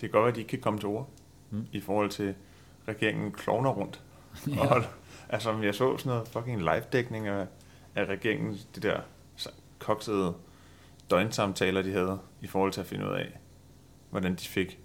[0.00, 1.10] kan godt være, at de ikke kan komme til ord
[1.50, 1.66] mm.
[1.72, 2.34] i forhold til
[2.88, 4.02] regeringen klovner rundt.
[4.54, 4.74] ja.
[4.74, 4.84] og,
[5.28, 7.46] altså, jeg så sådan noget fucking live-dækning af,
[7.94, 9.00] af regeringen, de der
[9.78, 10.34] koksede
[11.10, 13.38] døgnsamtaler, de havde, i forhold til at finde ud af,
[14.10, 14.78] hvordan de fik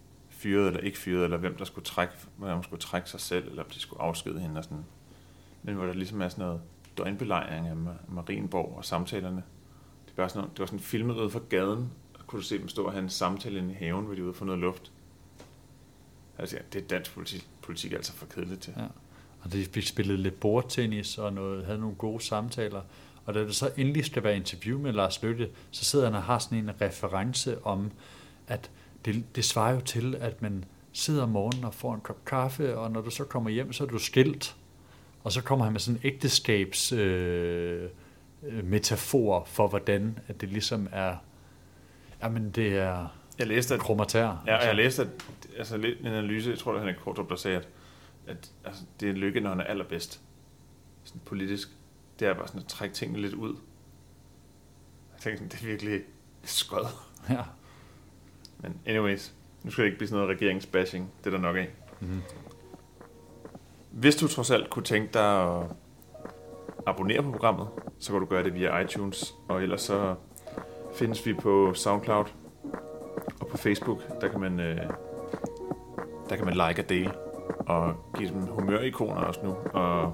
[0.47, 3.63] fyret eller ikke fyret, eller hvem der skulle trække, hvem skulle trække sig selv, eller
[3.63, 4.85] om de skulle afskede hende og sådan.
[5.63, 6.61] Men hvor der ligesom er sådan noget
[6.97, 7.75] døgnbelejring af
[8.07, 9.43] Marienborg og samtalerne.
[10.07, 12.67] Det var sådan, det var sådan filmet ud fra gaden, og kunne du se dem
[12.67, 14.91] stå og have en samtale inde i haven, hvor de ude for noget luft.
[16.37, 18.73] Altså, ja, det er dansk politik, politik altså for kedeligt til.
[18.77, 18.85] Ja.
[19.41, 22.81] Og de fik spillet lidt bordtennis og noget, havde nogle gode samtaler.
[23.25, 26.23] Og da det så endelig skal være interview med Lars Løkke, så sidder han og
[26.23, 27.91] har sådan en reference om,
[28.47, 28.71] at
[29.07, 32.77] det, det svarer jo til, at man sidder om morgenen og får en kop kaffe,
[32.77, 34.55] og når du så kommer hjem, så er du skilt.
[35.23, 37.89] Og så kommer han med sådan en ægteskabs øh,
[38.43, 41.15] øh metafor for, hvordan at det ligesom er,
[42.23, 43.07] jamen det er
[43.39, 44.23] jeg læste, at, kromatær.
[44.23, 44.73] Ja, og jeg altså.
[44.73, 45.09] læste at,
[45.57, 47.67] altså, en analyse, jeg tror, det er Henrik Kortrup, der sagde, at,
[48.27, 50.21] at altså, det er lykke, når han er allerbedst.
[51.03, 51.69] Sådan politisk.
[52.19, 53.55] Det er bare sådan at trække tingene lidt ud.
[55.13, 56.01] Jeg tænkte sådan, det er virkelig
[56.43, 56.85] skød.
[57.29, 57.43] Ja.
[58.59, 59.33] Men anyways,
[59.63, 61.11] nu skal det ikke blive sådan noget regeringsbashing.
[61.19, 61.69] Det er der nok af.
[61.99, 62.21] Mm-hmm.
[63.91, 65.63] Hvis du trods alt kunne tænke dig at
[66.85, 67.67] abonnere på programmet,
[67.99, 70.15] så kan du gøre det via iTunes, og ellers så
[70.95, 72.25] findes vi på SoundCloud
[73.39, 74.21] og på Facebook.
[74.21, 74.81] Der kan man, øh,
[76.29, 77.11] der kan man like og dele,
[77.59, 80.13] og give dem humørikoner også nu, og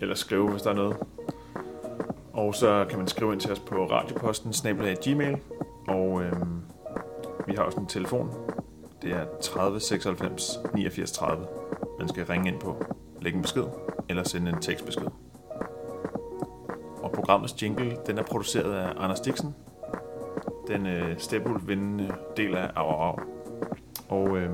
[0.00, 0.96] ellers skrive, hvis der er noget.
[2.32, 5.36] Og så kan man skrive ind til os på radioposten, snabelag gmail,
[5.88, 6.32] og øh,
[7.46, 8.30] vi har også en telefon.
[9.02, 11.46] Det er 30 96 89 30.
[11.98, 12.84] Man skal ringe ind på,
[13.20, 13.64] lægge en besked,
[14.08, 15.06] eller sende en tekstbesked.
[17.02, 19.54] Og programmets jingle, den er produceret af Anders Dixon.
[20.68, 23.18] Den øh, stepulvindende del af Au Au
[24.08, 24.50] Og øh,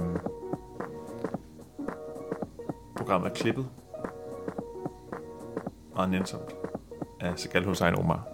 [2.97, 3.67] programmet er klippet
[5.95, 6.57] meget nænsomt
[7.21, 8.29] af Segal Hussein Omar.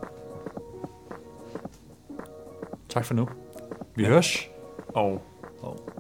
[2.89, 3.29] Tak for nu.
[3.99, 4.09] Vi ja.
[4.09, 4.51] høres.
[4.89, 5.27] Og,
[5.61, 5.93] og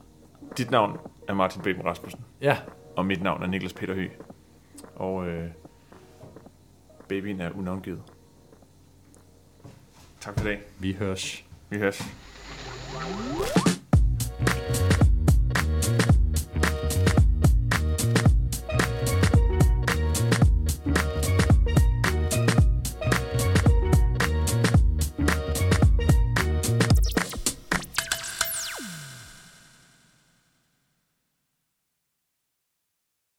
[0.56, 2.20] dit navn er Martin Beben Rasmussen.
[2.40, 2.56] Ja.
[2.96, 4.12] Og mit navn er Niklas Peter Høgh.
[4.94, 5.50] Og øh,
[7.08, 8.02] babyen er unavngivet.
[10.20, 10.60] Tak for i dag.
[10.78, 11.44] Vi høres.
[11.70, 12.02] Vi høres.